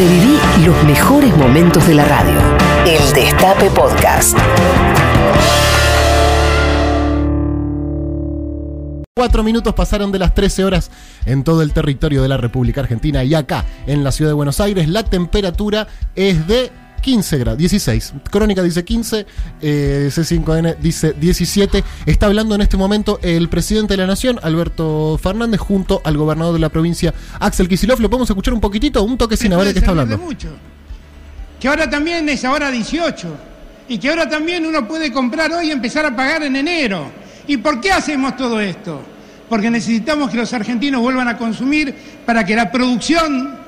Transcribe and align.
Reviví 0.00 0.38
los 0.64 0.82
mejores 0.84 1.36
momentos 1.36 1.86
de 1.86 1.92
la 1.94 2.06
radio. 2.06 2.32
El 2.86 3.12
Destape 3.12 3.68
Podcast. 3.68 4.34
Cuatro 9.14 9.42
minutos 9.42 9.74
pasaron 9.74 10.10
de 10.10 10.18
las 10.18 10.32
13 10.32 10.64
horas 10.64 10.90
en 11.26 11.44
todo 11.44 11.60
el 11.60 11.74
territorio 11.74 12.22
de 12.22 12.28
la 12.28 12.38
República 12.38 12.80
Argentina 12.80 13.24
y 13.24 13.34
acá 13.34 13.66
en 13.86 14.02
la 14.02 14.10
ciudad 14.10 14.30
de 14.30 14.36
Buenos 14.36 14.58
Aires 14.60 14.88
la 14.88 15.04
temperatura 15.04 15.86
es 16.14 16.46
de 16.46 16.72
15 17.00 17.38
grados, 17.38 17.58
16. 17.58 18.14
Crónica 18.30 18.62
dice 18.62 18.84
15, 18.84 19.26
eh, 19.60 20.08
C5N 20.10 20.76
dice 20.78 21.12
17. 21.12 21.84
Está 22.06 22.26
hablando 22.26 22.54
en 22.54 22.60
este 22.60 22.76
momento 22.76 23.18
el 23.22 23.48
presidente 23.48 23.94
de 23.94 23.98
la 23.98 24.06
Nación, 24.06 24.38
Alberto 24.42 25.18
Fernández, 25.22 25.60
junto 25.60 26.00
al 26.04 26.16
gobernador 26.16 26.54
de 26.54 26.60
la 26.60 26.68
provincia, 26.68 27.14
Axel 27.38 27.68
Kicillof. 27.68 28.00
¿Lo 28.00 28.10
podemos 28.10 28.28
escuchar 28.30 28.54
un 28.54 28.60
poquitito? 28.60 29.02
Un 29.02 29.18
toque 29.18 29.36
sin 29.36 29.52
a 29.52 29.56
ver 29.56 29.68
de 29.68 29.72
qué 29.72 29.78
está 29.80 29.90
hablando. 29.90 30.18
Mucho. 30.18 30.48
Que 31.58 31.68
ahora 31.68 31.88
también 31.88 32.28
es 32.28 32.44
ahora 32.44 32.70
18. 32.70 33.36
Y 33.88 33.98
que 33.98 34.08
ahora 34.08 34.28
también 34.28 34.64
uno 34.64 34.86
puede 34.86 35.12
comprar 35.12 35.52
hoy 35.52 35.68
y 35.68 35.70
empezar 35.72 36.06
a 36.06 36.14
pagar 36.14 36.42
en 36.44 36.56
enero. 36.56 37.10
¿Y 37.46 37.56
por 37.56 37.80
qué 37.80 37.90
hacemos 37.90 38.36
todo 38.36 38.60
esto? 38.60 39.02
Porque 39.48 39.68
necesitamos 39.68 40.30
que 40.30 40.36
los 40.36 40.52
argentinos 40.52 41.00
vuelvan 41.00 41.26
a 41.26 41.36
consumir 41.36 41.94
para 42.24 42.44
que 42.44 42.54
la 42.54 42.70
producción 42.70 43.58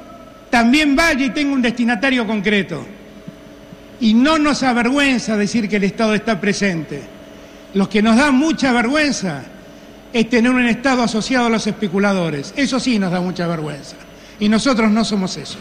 también 0.48 0.94
vaya 0.94 1.26
y 1.26 1.30
tenga 1.30 1.52
un 1.52 1.62
destinatario 1.62 2.26
concreto. 2.26 2.86
Y 4.02 4.14
no 4.14 4.36
nos 4.36 4.64
avergüenza 4.64 5.36
decir 5.36 5.68
que 5.68 5.76
el 5.76 5.84
Estado 5.84 6.16
está 6.16 6.40
presente. 6.40 7.00
Lo 7.74 7.88
que 7.88 8.02
nos 8.02 8.16
da 8.16 8.32
mucha 8.32 8.72
vergüenza 8.72 9.44
es 10.12 10.28
tener 10.28 10.50
un 10.50 10.66
Estado 10.66 11.04
asociado 11.04 11.46
a 11.46 11.50
los 11.50 11.64
especuladores. 11.68 12.52
Eso 12.56 12.80
sí 12.80 12.98
nos 12.98 13.12
da 13.12 13.20
mucha 13.20 13.46
vergüenza. 13.46 13.94
Y 14.40 14.48
nosotros 14.48 14.90
no 14.90 15.04
somos 15.04 15.36
eso. 15.36 15.56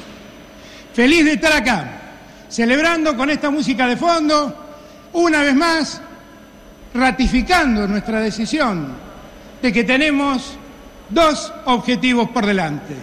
Feliz 0.91 1.23
de 1.23 1.33
estar 1.33 1.53
acá, 1.53 2.01
celebrando 2.49 3.15
con 3.15 3.29
esta 3.29 3.51
música 3.51 3.85
de 3.85 3.95
fondo, 3.95 4.55
una 5.13 5.43
vez 5.43 5.53
más, 5.53 6.01
ratificando 6.95 7.87
nuestra 7.87 8.21
decisión 8.21 8.87
de 9.61 9.71
que 9.71 9.83
tenemos 9.83 10.57
dos 11.11 11.53
objetivos 11.65 12.31
por 12.31 12.47
delante, 12.47 12.95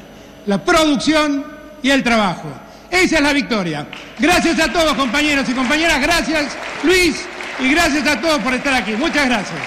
la 0.47 0.65
producción 0.65 1.45
y 1.81 1.91
el 1.91 2.03
trabajo. 2.03 2.49
Esa 2.91 3.17
es 3.17 3.23
la 3.23 3.33
victoria. 3.33 3.87
Gracias 4.19 4.59
a 4.61 4.73
todos 4.73 4.95
compañeros 4.95 5.49
y 5.49 5.53
compañeras, 5.53 6.01
gracias 6.01 6.57
Luis 6.83 7.25
y 7.61 7.71
gracias 7.71 8.07
a 8.07 8.21
todos 8.21 8.39
por 8.39 8.55
estar 8.55 8.75
aquí. 8.75 8.93
Muchas 8.93 9.27
gracias. 9.27 9.61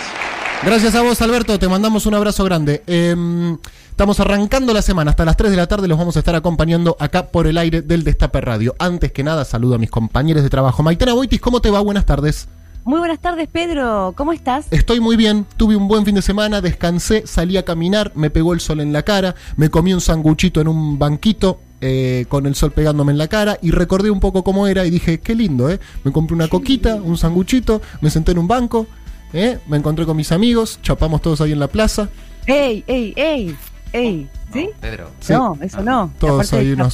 Gracias 0.63 0.93
a 0.93 1.01
vos, 1.01 1.21
Alberto. 1.21 1.57
Te 1.57 1.67
mandamos 1.67 2.05
un 2.05 2.13
abrazo 2.13 2.43
grande. 2.43 2.83
Eh, 2.85 3.15
estamos 3.89 4.19
arrancando 4.19 4.73
la 4.73 4.83
semana. 4.83 5.11
Hasta 5.11 5.25
las 5.25 5.35
3 5.35 5.49
de 5.49 5.57
la 5.57 5.67
tarde 5.67 5.87
los 5.87 5.97
vamos 5.97 6.15
a 6.15 6.19
estar 6.19 6.35
acompañando 6.35 6.95
acá 6.99 7.27
por 7.27 7.47
el 7.47 7.57
aire 7.57 7.81
del 7.81 8.03
Destape 8.03 8.41
Radio. 8.41 8.75
Antes 8.77 9.11
que 9.11 9.23
nada, 9.23 9.43
saludo 9.43 9.75
a 9.75 9.77
mis 9.79 9.89
compañeros 9.89 10.43
de 10.43 10.49
trabajo. 10.49 10.83
Maitena 10.83 11.13
Boitis, 11.13 11.41
¿cómo 11.41 11.61
te 11.61 11.71
va? 11.71 11.79
Buenas 11.79 12.05
tardes. 12.05 12.47
Muy 12.83 12.99
buenas 12.99 13.19
tardes, 13.19 13.47
Pedro. 13.47 14.13
¿Cómo 14.15 14.33
estás? 14.33 14.65
Estoy 14.71 14.99
muy 14.99 15.15
bien. 15.15 15.45
Tuve 15.57 15.75
un 15.75 15.87
buen 15.87 16.05
fin 16.05 16.15
de 16.15 16.21
semana, 16.21 16.61
descansé, 16.61 17.23
salí 17.25 17.57
a 17.57 17.65
caminar, 17.65 18.11
me 18.15 18.29
pegó 18.29 18.53
el 18.53 18.59
sol 18.59 18.81
en 18.81 18.93
la 18.93 19.03
cara, 19.03 19.35
me 19.55 19.69
comí 19.69 19.93
un 19.93 20.01
sanguchito 20.01 20.61
en 20.61 20.67
un 20.67 20.97
banquito. 20.97 21.59
Eh, 21.83 22.25
con 22.29 22.45
el 22.45 22.53
sol 22.53 22.71
pegándome 22.71 23.11
en 23.11 23.17
la 23.17 23.27
cara 23.27 23.57
y 23.59 23.71
recordé 23.71 24.11
un 24.11 24.19
poco 24.19 24.43
cómo 24.43 24.67
era 24.67 24.85
y 24.85 24.91
dije, 24.91 25.19
qué 25.19 25.33
lindo, 25.33 25.67
¿eh? 25.67 25.79
Me 26.03 26.11
compré 26.11 26.35
una 26.35 26.47
coquita, 26.47 26.93
un 26.95 27.17
sanguchito, 27.17 27.81
me 28.01 28.11
senté 28.11 28.33
en 28.33 28.37
un 28.37 28.47
banco, 28.47 28.85
¿eh? 29.33 29.57
Me 29.67 29.77
encontré 29.77 30.05
con 30.05 30.15
mis 30.15 30.31
amigos, 30.31 30.77
chapamos 30.83 31.23
todos 31.23 31.41
ahí 31.41 31.53
en 31.53 31.59
la 31.59 31.67
plaza. 31.67 32.07
¡Ey, 32.45 32.83
ey, 32.85 33.13
ey! 33.15 33.55
¡Ey! 33.93 34.29
¿Sí? 34.53 34.65
No, 34.65 34.79
Pedro. 34.79 35.09
Sí. 35.21 35.33
No, 35.33 35.57
eso 35.59 35.81
no. 35.81 36.11
Todos 36.19 36.53
ahí 36.53 36.71
unos, 36.73 36.93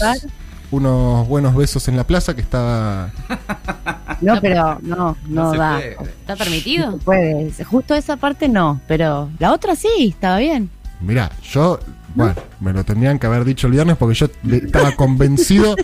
unos 0.72 1.28
buenos 1.28 1.54
besos 1.54 1.88
en 1.90 1.98
la 1.98 2.06
plaza 2.06 2.34
que 2.34 2.42
estaba... 2.42 3.12
No, 4.20 4.42
pero 4.42 4.80
no, 4.82 5.16
no, 5.28 5.54
da. 5.54 5.76
puede. 5.76 5.98
¿Está 6.22 6.36
permitido? 6.36 6.94
se 6.94 6.98
puede. 6.98 7.52
Justo 7.66 7.94
esa 7.94 8.18
parte 8.18 8.50
no, 8.50 8.82
pero 8.88 9.30
la 9.38 9.54
otra 9.54 9.76
sí, 9.76 10.08
estaba 10.10 10.40
bien. 10.40 10.72
Mirá, 11.02 11.30
yo, 11.44 11.80
bueno, 12.18 12.36
me 12.60 12.74
lo 12.74 12.84
tendrían 12.84 13.20
que 13.20 13.28
haber 13.28 13.46
dicho 13.46 13.68
el 13.68 13.74
viernes 13.74 13.96
porque 13.98 14.16
yo 14.16 14.28
estaba 14.52 14.92
convencido 14.96 15.76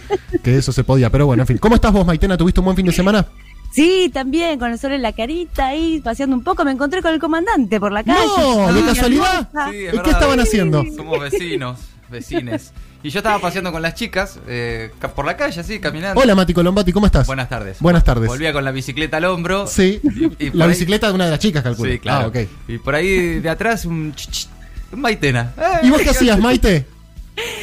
que 0.43 0.57
eso 0.57 0.71
se 0.71 0.83
podía. 0.83 1.09
Pero 1.09 1.25
bueno, 1.25 1.43
en 1.43 1.47
fin. 1.47 1.57
¿Cómo 1.57 1.75
estás 1.75 1.91
vos, 1.93 2.05
Maitena? 2.05 2.37
¿Tuviste 2.37 2.59
un 2.59 2.65
buen 2.65 2.75
fin 2.77 2.85
de 2.85 2.91
semana? 2.91 3.25
Sí, 3.71 4.11
también, 4.13 4.59
con 4.59 4.71
el 4.71 4.77
sol 4.77 4.91
en 4.91 5.01
la 5.01 5.13
carita 5.13 5.67
ahí, 5.67 5.99
paseando 6.03 6.35
un 6.35 6.43
poco, 6.43 6.63
me 6.63 6.71
encontré 6.71 7.01
con 7.01 7.11
el 7.13 7.19
comandante 7.19 7.79
por 7.79 7.91
la 7.91 8.03
calle. 8.03 8.19
No, 8.37 8.71
de 8.73 8.81
casualidad. 8.83 9.47
hermosa. 9.51 9.71
Sí, 9.71 9.77
es 9.77 9.81
¿Y 9.81 9.91
qué 9.91 9.97
verdad. 9.97 10.11
estaban 10.13 10.39
haciendo? 10.39 10.83
Somos 10.95 11.19
vecinos, 11.19 11.79
vecines. 12.09 12.71
Y 13.01 13.09
yo 13.09 13.19
estaba 13.19 13.37
paseando 13.39 13.71
con 13.73 13.81
las 13.81 13.95
chicas 13.95 14.39
eh, 14.47 14.91
por 15.15 15.25
la 15.25 15.35
calle, 15.35 15.59
así, 15.59 15.79
caminando. 15.79 16.21
Hola, 16.21 16.35
Mati 16.35 16.53
Colombati, 16.53 16.93
¿cómo 16.93 17.05
estás? 17.07 17.27
Buenas 17.27 17.49
tardes. 17.49 17.79
Buenas 17.81 18.03
tardes. 18.05 18.27
Volvía 18.29 18.53
con 18.53 18.63
la 18.63 18.71
bicicleta 18.71 19.17
al 19.17 19.25
hombro. 19.25 19.67
Sí, 19.67 19.99
Y- 20.03 20.25
y 20.45 20.49
por 20.51 20.55
la 20.55 20.65
ahí- 20.65 20.69
bicicleta 20.71 21.07
de 21.09 21.13
una 21.15 21.25
de 21.25 21.31
las 21.31 21.39
chicas, 21.39 21.63
calculo. 21.63 21.91
Sí, 21.91 21.99
claro. 21.99 22.25
Ah, 22.25 22.27
ok. 22.27 22.37
Y 22.69 22.77
por 22.77 22.95
ahí 22.95 23.39
de 23.41 23.49
atrás 23.49 23.83
un, 23.85 24.13
ch- 24.13 24.29
ch- 24.29 24.47
maitena. 24.95 25.53
Eh, 25.57 25.87
¿Y 25.87 25.89
vos 25.89 26.01
qué 26.01 26.09
hacías, 26.11 26.39
Maite? 26.39 26.85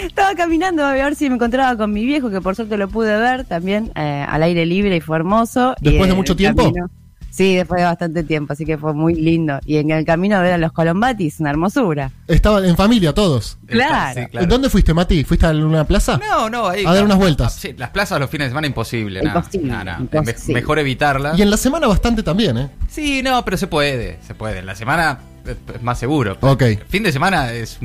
Estaba 0.05 0.35
caminando 0.35 0.85
a 0.85 0.93
ver 0.93 1.15
si 1.15 1.29
me 1.29 1.37
encontraba 1.37 1.77
con 1.77 1.93
mi 1.93 2.05
viejo, 2.05 2.29
que 2.31 2.41
por 2.41 2.57
suerte 2.57 2.77
lo 2.77 2.89
pude 2.89 3.17
ver 3.17 3.45
también 3.45 3.93
eh, 3.95 4.25
al 4.29 4.43
aire 4.43 4.67
libre 4.67 4.97
y 4.97 5.01
fue 5.01 5.17
hermoso. 5.17 5.75
¿Después 5.81 5.95
Y 5.95 6.07
de 6.07 6.11
en 6.11 6.17
mucho 6.17 6.35
tiempo? 6.35 6.63
camino- 6.65 6.91
sí, 7.31 7.55
después 7.55 7.79
de 7.81 7.85
bastante 7.85 8.25
tiempo, 8.25 8.53
así 8.53 8.65
que 8.65 8.77
fue 8.77 8.93
muy 8.95 9.15
lindo. 9.15 9.61
Y 9.65 9.77
en 9.77 9.93
el 9.93 10.05
camino 10.05 10.35
a 10.37 10.41
ver 10.43 10.55
a 10.55 10.59
los 10.59 10.73
colombatis, 10.73 11.39
una 11.39 11.51
hermosura. 11.51 12.11
Estaban 12.27 12.65
en 12.65 12.77
familia 12.77 13.13
todos. 13.15 13.59
Claro. 13.67 14.21
Sí, 14.33 14.47
¿Dónde 14.49 14.69
fuiste, 14.71 14.93
Mati? 14.93 15.23
¿Fuiste 15.23 15.47
a 15.47 15.51
una 15.51 15.85
plaza? 15.85 16.19
No, 16.29 16.51
no, 16.51 16.67
ahí. 16.67 16.85
A 16.85 16.93
dar 16.93 17.05
unas 17.05 17.19
vueltas. 17.19 17.55
Sí, 17.55 17.73
las 17.79 17.91
plazas 17.91 18.19
los 18.19 18.29
fines 18.29 18.47
de 18.47 18.51
semana 18.51 18.67
imposible. 18.67 19.21
Imposible, 19.23 19.69
Nah, 19.69 19.85
nah, 19.85 20.01
imposible. 20.01 20.35
me- 20.49 20.55
mejor 20.55 20.81
evitarlas. 20.81 21.39
Y 21.39 21.43
en 21.43 21.51
la 21.51 21.57
semana 21.57 21.87
bastante 21.87 22.25
también, 22.25 22.59
¿eh? 22.59 22.71
Sí, 22.89 23.23
no, 23.23 23.45
pero 23.45 23.57
se 23.57 23.69
puede, 23.69 24.19
se 24.27 24.35
puede. 24.35 24.59
En 24.59 24.67
la 24.67 24.75
semana 24.75 25.21
es 25.47 25.83
más 25.83 25.99
seguro. 25.99 26.37
Ok. 26.41 26.63
Fin 26.89 27.03
de 27.03 27.13
semana 27.13 27.53
es 27.53 27.79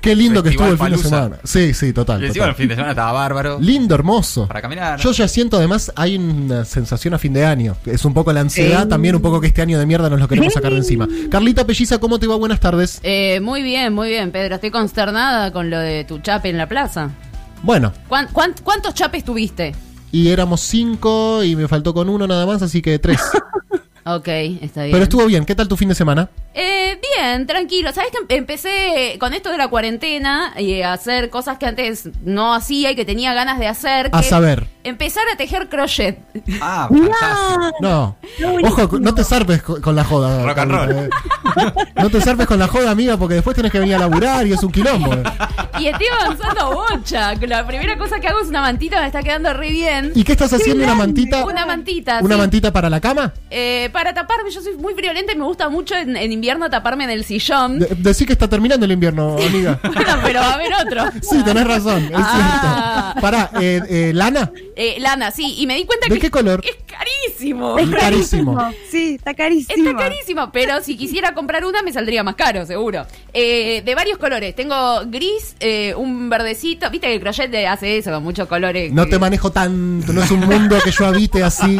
Qué 0.00 0.16
lindo 0.16 0.42
que 0.42 0.48
estuvo 0.48 0.66
el 0.66 0.78
fin 0.78 0.90
de 0.90 0.98
semana. 0.98 1.38
Sí, 1.44 1.72
sí, 1.74 1.92
total. 1.92 2.20
Y 2.22 2.26
encima 2.26 2.46
total. 2.46 2.50
el 2.50 2.56
fin 2.56 2.68
de 2.68 2.74
semana 2.74 2.90
estaba 2.90 3.12
bárbaro. 3.12 3.58
Lindo, 3.60 3.94
hermoso. 3.94 4.48
Para 4.48 4.60
caminar. 4.60 4.98
Yo 4.98 5.12
ya 5.12 5.28
siento 5.28 5.56
además 5.56 5.92
hay 5.94 6.16
una 6.16 6.64
sensación 6.64 7.14
a 7.14 7.18
fin 7.18 7.32
de 7.32 7.44
año. 7.44 7.76
Es 7.86 8.04
un 8.04 8.12
poco 8.12 8.32
la 8.32 8.40
ansiedad, 8.40 8.88
también 8.88 9.14
un 9.14 9.22
poco 9.22 9.40
que 9.40 9.46
este 9.46 9.62
año 9.62 9.78
de 9.78 9.86
mierda 9.86 10.10
nos 10.10 10.18
lo 10.18 10.26
queremos 10.26 10.52
sacar 10.52 10.72
de 10.72 10.78
encima. 10.78 11.08
Carlita 11.30 11.64
Pelliza, 11.64 11.98
¿cómo 11.98 12.18
te 12.18 12.26
va? 12.26 12.34
Buenas 12.34 12.58
tardes. 12.58 12.98
Eh, 13.04 13.38
muy 13.40 13.62
bien, 13.62 13.92
muy 13.92 14.08
bien, 14.08 14.32
Pedro. 14.32 14.56
Estoy 14.56 14.72
consternada 14.72 15.52
con 15.52 15.70
lo 15.70 15.78
de 15.78 16.02
tu 16.04 16.18
chape 16.18 16.48
en 16.48 16.58
la 16.58 16.68
plaza. 16.68 17.10
Bueno, 17.62 17.92
¿Cuán- 18.08 18.28
cuán- 18.32 18.54
cuántos 18.64 18.94
chapes 18.94 19.24
tuviste? 19.24 19.72
y 20.10 20.28
éramos 20.28 20.60
cinco 20.62 21.42
y 21.44 21.54
me 21.56 21.68
faltó 21.68 21.94
con 21.94 22.08
uno 22.08 22.26
nada 22.26 22.44
más, 22.44 22.60
así 22.60 22.82
que 22.82 22.98
tres. 22.98 23.20
Ok, 24.04 24.26
está 24.26 24.82
bien. 24.82 24.92
Pero 24.92 25.04
estuvo 25.04 25.26
bien. 25.26 25.44
¿Qué 25.44 25.54
tal 25.54 25.68
tu 25.68 25.76
fin 25.76 25.88
de 25.88 25.94
semana? 25.94 26.28
Eh, 26.54 26.81
Baby 26.92 27.08
bien, 27.16 27.46
tranquilo. 27.46 27.92
¿Sabes 27.92 28.10
que 28.10 28.18
em- 28.18 28.38
empecé 28.40 29.16
con 29.18 29.34
esto 29.34 29.50
de 29.50 29.58
la 29.58 29.68
cuarentena 29.68 30.52
y 30.58 30.82
a 30.82 30.92
hacer 30.92 31.30
cosas 31.30 31.58
que 31.58 31.66
antes 31.66 32.08
no 32.22 32.54
hacía 32.54 32.90
y 32.92 32.96
que 32.96 33.04
tenía 33.04 33.34
ganas 33.34 33.58
de 33.58 33.68
hacer? 33.68 34.08
A 34.12 34.20
que 34.22 34.28
saber. 34.28 34.66
Empezar 34.84 35.22
a 35.32 35.36
tejer 35.36 35.68
crochet. 35.68 36.18
Ah, 36.60 36.88
fantástico. 36.92 37.76
No. 37.80 38.16
Ojo, 38.64 38.98
no 38.98 39.14
te 39.14 39.22
zarpes 39.24 39.62
co- 39.62 39.80
con 39.80 39.94
la 39.94 40.04
joda. 40.04 40.44
Rock 40.44 40.58
and 40.58 40.70
roll. 40.72 40.88
Carlita, 40.88 41.80
eh. 41.80 41.86
No 41.96 42.10
te 42.10 42.20
zarpes 42.20 42.46
con 42.46 42.58
la 42.58 42.66
joda, 42.66 42.90
amiga, 42.90 43.16
porque 43.16 43.34
después 43.34 43.54
tienes 43.54 43.70
que 43.70 43.78
venir 43.78 43.94
a 43.94 43.98
laburar 44.00 44.46
y 44.46 44.52
es 44.52 44.62
un 44.62 44.72
quilombo. 44.72 45.12
eh. 45.14 45.22
Y 45.78 45.86
estoy 45.86 46.06
avanzando 46.20 46.72
bocha. 46.74 47.34
La 47.34 47.66
primera 47.66 47.96
cosa 47.96 48.18
que 48.20 48.28
hago 48.28 48.40
es 48.40 48.48
una 48.48 48.60
mantita, 48.60 49.00
me 49.00 49.06
está 49.06 49.22
quedando 49.22 49.52
re 49.52 49.70
bien. 49.70 50.12
¿Y 50.14 50.24
qué 50.24 50.32
estás 50.32 50.52
haciendo? 50.52 50.84
¿Una 50.84 50.94
mantita? 50.94 51.44
Una 51.44 51.64
mantita. 51.66 52.18
¿Una 52.20 52.34
sí. 52.34 52.40
mantita 52.40 52.72
para 52.72 52.90
la 52.90 53.00
cama? 53.00 53.32
Eh, 53.50 53.88
para 53.92 54.12
taparme, 54.14 54.50
yo 54.50 54.60
soy 54.62 54.76
muy 54.76 54.94
friolenta 54.94 55.32
y 55.32 55.36
me 55.36 55.44
gusta 55.44 55.68
mucho 55.68 55.94
en, 55.94 56.16
en 56.16 56.32
invierno 56.32 56.68
taparme 56.70 57.01
en 57.02 57.10
el 57.10 57.24
sillón. 57.24 57.78
De- 57.78 57.88
decí 57.96 58.24
que 58.26 58.32
está 58.32 58.48
terminando 58.48 58.84
el 58.86 58.92
invierno, 58.92 59.36
amiga. 59.36 59.78
Bueno, 59.94 60.18
pero 60.24 60.40
va 60.40 60.50
a 60.50 60.54
haber 60.54 60.72
otro. 60.74 61.04
Sí, 61.22 61.42
tenés 61.44 61.66
razón, 61.66 62.04
es 62.04 62.10
Ah. 62.14 63.12
cierto. 63.14 63.20
Pará, 63.20 63.50
eh, 63.60 63.80
eh, 63.88 64.12
¿lana? 64.14 64.50
Eh, 64.76 64.96
lana, 65.00 65.30
sí, 65.30 65.54
y 65.58 65.66
me 65.66 65.74
di 65.76 65.84
cuenta 65.84 66.06
¿De 66.08 66.14
que 66.14 66.20
qué 66.20 66.30
color? 66.30 66.62
es 66.64 66.76
carísimo. 66.86 67.12
Es 67.78 67.90
carísimo. 68.00 68.58
Sí, 68.90 69.14
está 69.16 69.34
carísimo. 69.34 69.88
Está 69.90 69.98
carísimo, 69.98 70.50
pero 70.52 70.80
si 70.82 70.96
quisiera 70.96 71.34
comprar 71.34 71.64
una 71.64 71.82
me 71.82 71.92
saldría 71.92 72.22
más 72.22 72.34
caro, 72.36 72.64
seguro. 72.66 73.04
Eh, 73.32 73.82
de 73.84 73.94
varios 73.94 74.18
colores. 74.18 74.54
Tengo 74.54 75.00
gris, 75.06 75.56
eh, 75.60 75.94
un 75.96 76.28
verdecito. 76.30 76.90
Viste 76.90 77.06
que 77.08 77.14
el 77.14 77.20
crochet 77.20 77.50
de- 77.50 77.66
hace 77.66 77.98
eso, 77.98 78.10
con 78.10 78.22
muchos 78.22 78.46
colores. 78.48 78.92
No 78.92 79.04
que- 79.04 79.12
te 79.12 79.18
manejo 79.18 79.50
tanto, 79.50 80.12
no 80.12 80.22
es 80.22 80.30
un 80.30 80.40
mundo 80.40 80.76
que 80.84 80.90
yo 80.90 81.06
habite 81.06 81.42
así. 81.42 81.76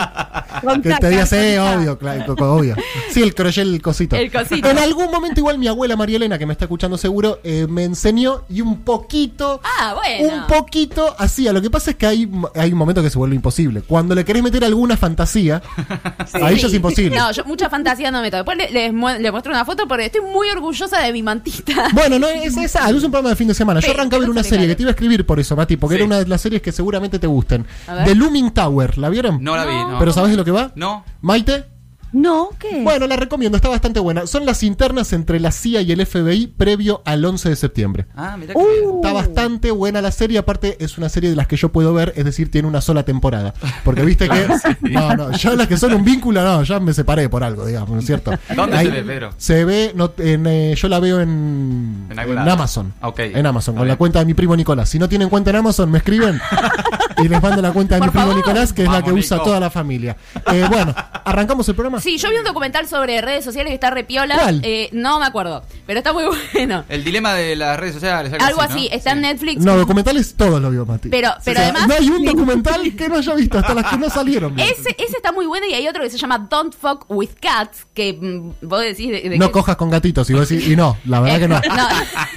Con 0.62 0.81
Que 0.82 0.94
te 0.94 1.09
digas, 1.11 1.32
eh, 1.32 1.59
obvio, 1.61 1.99
claro, 1.99 2.35
obvio. 2.38 2.75
Sí, 3.11 3.23
el 3.23 3.35
crochet, 3.35 3.64
el 3.67 3.82
cosito. 3.82 4.17
El 4.17 4.31
cosito. 4.32 4.69
En 4.70 4.79
algún 4.79 5.11
momento, 5.11 5.41
igual 5.41 5.59
mi 5.59 5.69
abuela 5.69 5.97
María 5.97 6.17
Elena, 6.17 6.38
que 6.38 6.47
me 6.47 6.53
está 6.53 6.64
escuchando 6.64 6.97
seguro, 6.97 7.41
eh, 7.44 7.67
me 7.69 7.85
enseñó 7.85 8.43
y 8.49 8.61
un 8.61 8.81
poquito. 8.82 9.61
Ah, 9.64 9.94
bueno. 9.94 10.35
Un 10.35 10.47
poquito 10.47 11.14
hacía. 11.19 11.53
Lo 11.53 11.61
que 11.61 11.69
pasa 11.70 11.91
es 11.91 11.97
que 11.97 12.06
hay, 12.06 12.31
hay 12.55 12.73
un 12.73 12.79
momento 12.79 13.03
que 13.03 13.11
se 13.11 13.19
vuelve 13.19 13.37
imposible. 13.37 13.82
Cuando 13.82 14.14
le 14.14 14.25
querés 14.25 14.43
meter 14.43 14.64
alguna 14.64 14.97
fantasía, 14.97 15.51
fantasía, 15.60 16.46
ahí 16.46 16.56
ya 16.58 16.66
es 16.69 16.75
imposible. 16.75 17.16
No, 17.16 17.31
yo 17.32 17.44
mucha 17.44 17.69
fantasía 17.69 18.10
no 18.10 18.20
meto. 18.22 18.37
Después 18.37 18.56
le, 18.56 18.70
les 18.70 18.93
mu- 18.93 19.08
le 19.19 19.31
muestro 19.31 19.52
una 19.52 19.64
foto 19.64 19.87
porque 19.87 20.06
estoy 20.06 20.20
muy 20.22 20.49
orgullosa 20.50 21.00
de 21.00 21.12
mi 21.12 21.22
mantita. 21.22 21.88
Bueno, 21.93 22.19
no 22.19 22.26
es 22.28 22.56
esa, 22.56 22.88
es 22.90 22.94
un 23.04 23.10
programa 23.10 23.31
de 23.31 23.37
fin 23.37 23.49
de 23.49 23.54
semana. 23.54 23.81
Yo 23.81 23.90
arrancaba 23.93 24.19
a 24.19 24.20
ver 24.20 24.31
una 24.31 24.43
se 24.43 24.50
serie 24.50 24.66
que 24.66 24.75
te 24.76 24.82
iba 24.82 24.90
a 24.90 24.93
escribir 24.93 25.25
por 25.26 25.38
eso, 25.40 25.54
Mati, 25.56 25.76
porque 25.76 25.94
Sí. 25.96 25.99
era 26.02 26.06
una 26.06 26.19
de 26.19 26.26
las 26.26 26.40
series 26.40 26.62
que 26.62 26.72
seguramente 26.72 27.19
te 27.19 27.26
gusten. 27.26 27.66
The 28.04 28.14
Looming 28.14 28.50
Tower, 28.52 28.99
¿la 28.99 29.08
vieron? 29.08 29.43
No 29.43 29.56
la 29.56 29.64
vi, 29.64 29.75
no. 29.75 29.99
¿Pero 29.99 30.12
sabes 30.12 30.31
de 30.31 30.37
lo 30.37 30.44
que 30.44 30.50
va? 30.50 30.72
No. 30.75 31.04
Maite. 31.20 31.64
No, 32.12 32.50
¿qué? 32.59 32.82
Bueno, 32.82 33.06
la 33.06 33.17
recomiendo, 33.17 33.56
está 33.56 33.69
bastante 33.69 34.00
buena. 34.00 34.26
Son 34.26 34.44
las 34.44 34.62
internas 34.62 35.12
entre 35.12 35.41
la 35.41 35.50
CIA 35.50 35.81
y 35.82 35.93
el 35.93 36.05
FBI 36.05 36.47
previo 36.47 37.03
al 37.05 37.25
11 37.25 37.49
de 37.49 37.56
septiembre. 37.56 38.06
Ah, 38.14 38.37
mirá 38.38 38.55
que 38.55 38.61
bien. 38.61 38.87
Uh. 38.87 38.97
Está 38.97 39.12
bastante 39.12 39.70
buena 39.70 40.03
la 40.03 40.12
serie, 40.12 40.38
aparte 40.38 40.76
es 40.81 40.99
una 40.99 41.09
serie 41.09 41.31
de 41.31 41.37
las 41.37 41.47
que 41.47 41.56
yo 41.56 41.70
puedo 41.70 41.94
ver, 41.94 42.12
es 42.17 42.25
decir, 42.25 42.50
tiene 42.50 42.69
una 42.69 42.81
sola 42.81 43.05
temporada. 43.05 43.55
Porque 43.85 44.03
viste 44.03 44.29
que... 44.29 44.47
No, 44.93 45.14
no, 45.17 45.32
ya 45.32 45.55
las 45.55 45.69
que 45.69 45.76
son 45.76 45.94
un 45.94 46.05
vínculo, 46.05 46.43
no, 46.43 46.62
ya 46.64 46.79
me 46.79 46.93
separé 46.93 47.29
por 47.29 47.43
algo, 47.43 47.64
digamos, 47.64 47.91
¿no 47.91 47.99
es 47.99 48.06
cierto? 48.06 48.32
¿Dónde 48.55 48.79
se 48.79 48.91
ve, 48.91 49.03
Pedro? 49.03 49.31
Se 49.38 49.64
ve, 49.64 49.93
no, 49.94 50.12
en, 50.19 50.47
eh, 50.47 50.75
yo 50.76 50.88
la 50.88 51.00
veo 51.00 51.20
en, 51.20 52.09
En 52.11 52.19
en. 52.19 52.38
Amazon. 52.38 52.93
Ok. 53.00 53.20
En 53.20 53.47
Amazon, 53.47 53.75
con 53.76 53.88
la 53.88 53.97
cuenta 53.97 54.19
de 54.19 54.26
mi 54.26 54.35
primo 54.35 54.55
Nicolás. 54.55 54.88
Si 54.88 54.99
no 54.99 55.09
tienen 55.09 55.29
cuenta 55.29 55.50
en 55.50 55.56
Amazon, 55.56 55.91
me 55.91 55.99
escriben 55.99 56.41
y 57.19 57.29
les 57.29 57.43
mando 57.43 57.62
la 57.62 57.73
cuenta 57.73 57.94
de 57.94 58.03
mi 58.03 58.09
primo. 58.09 58.35
Nicolás, 58.35 58.73
que 58.73 58.82
es 58.82 58.91
la 58.91 59.03
que 59.03 59.12
usa 59.12 59.38
Nico. 59.38 59.47
toda 59.47 59.61
la 59.61 59.70
familia. 59.70 60.17
Eh, 60.53 60.67
bueno, 60.69 60.94
¿arrancamos 61.25 61.69
el 61.69 61.75
programa? 61.75 62.00
Sí, 62.02 62.19
yo 62.19 62.28
vi 62.31 62.37
un 62.37 62.44
documental 62.44 62.87
sobre 62.88 63.20
redes 63.20 63.44
sociales 63.44 63.70
que 63.70 63.75
está 63.75 63.90
repiola. 63.90 64.37
¿Cuál? 64.38 64.60
Eh, 64.64 64.88
no 64.93 65.20
me 65.20 65.26
acuerdo, 65.26 65.62
pero 65.87 65.99
está 66.00 66.12
muy 66.12 66.25
bueno. 66.52 66.84
El 66.88 67.04
dilema 67.04 67.34
de 67.34 67.54
las 67.56 67.78
redes 67.78 67.94
sociales. 67.94 68.32
Algo, 68.32 68.44
Algo 68.44 68.60
así, 68.62 68.88
¿no? 68.90 68.96
está 68.96 69.12
en. 69.12 69.22
Netflix. 69.22 69.64
No, 69.64 69.76
documentales 69.76 70.34
todos 70.37 70.60
los 70.60 70.70
vio 70.72 70.84
Mati. 70.84 71.08
Pero- 71.08 71.31
pero 71.44 71.60
O 71.60 71.62
sea, 71.62 71.70
además- 71.70 71.88
No 71.88 71.94
hay 71.94 72.08
un 72.10 72.25
documental 72.25 72.96
que 72.96 73.08
no 73.08 73.16
haya 73.16 73.34
visto, 73.34 73.58
hasta 73.58 73.72
las 73.75 73.87
que 73.87 73.96
no 73.96 74.10
salieron. 74.10 74.58
Ese, 74.58 74.90
ese 74.99 75.16
está 75.16 75.31
muy 75.32 75.46
bueno 75.46 75.66
y 75.66 75.75
hay 75.75 75.87
otro 75.87 76.02
que 76.02 76.10
se 76.10 76.19
llama 76.19 76.38
Don't 76.50 76.75
Fuck 76.75 77.06
with 77.08 77.31
Cats, 77.40 77.87
que 77.94 78.14
mm, 78.20 78.66
vos 78.66 78.81
decís 78.81 79.10
de, 79.12 79.28
de 79.31 79.38
No 79.38 79.46
que- 79.46 79.52
cojas 79.52 79.76
con 79.76 79.90
gatitos, 79.90 80.28
y 80.31 80.34
vos 80.34 80.49
decís, 80.49 80.66
y 80.69 80.75
no, 80.75 80.96
la 81.04 81.20
verdad 81.20 81.38
que 81.38 81.49
no. 81.49 81.60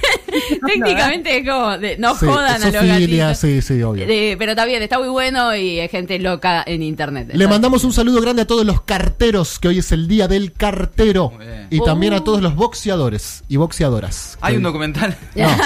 Técnicamente 0.66 1.38
es 1.38 1.48
como 1.48 1.78
de 1.78 1.96
no 1.98 2.14
Sí, 2.14 2.26
jodan 2.26 2.62
a 2.62 2.66
los 2.66 2.74
zoofilia, 2.74 3.26
gatitos. 3.28 3.38
sí, 3.38 3.62
sí, 3.62 3.82
obvio. 3.82 4.04
Eh, 4.08 4.36
pero 4.38 4.52
está 4.52 4.64
bien, 4.64 4.82
está 4.82 4.98
muy 4.98 5.08
bueno 5.08 5.54
y 5.56 5.80
hay 5.80 5.88
gente 5.88 6.18
loca 6.18 6.62
en 6.66 6.82
internet. 6.82 7.30
Le 7.32 7.46
mandamos 7.46 7.84
un 7.84 7.92
saludo 7.92 8.20
grande 8.20 8.42
a 8.42 8.46
todos 8.46 8.64
los 8.64 8.80
carteros, 8.82 9.58
que 9.58 9.68
hoy 9.68 9.78
es 9.78 9.92
el 9.92 10.08
día 10.08 10.28
del 10.28 10.52
cartero. 10.52 11.32
Y 11.70 11.80
también 11.82 12.12
a 12.14 12.18
Uh. 12.18 12.24
todos 12.24 12.42
los 12.42 12.54
boxeadores 12.54 13.42
y 13.48 13.56
boxeadoras. 13.56 14.38
Hay 14.40 14.56
un 14.56 14.62
documental 14.62 15.16
No. 15.34 15.48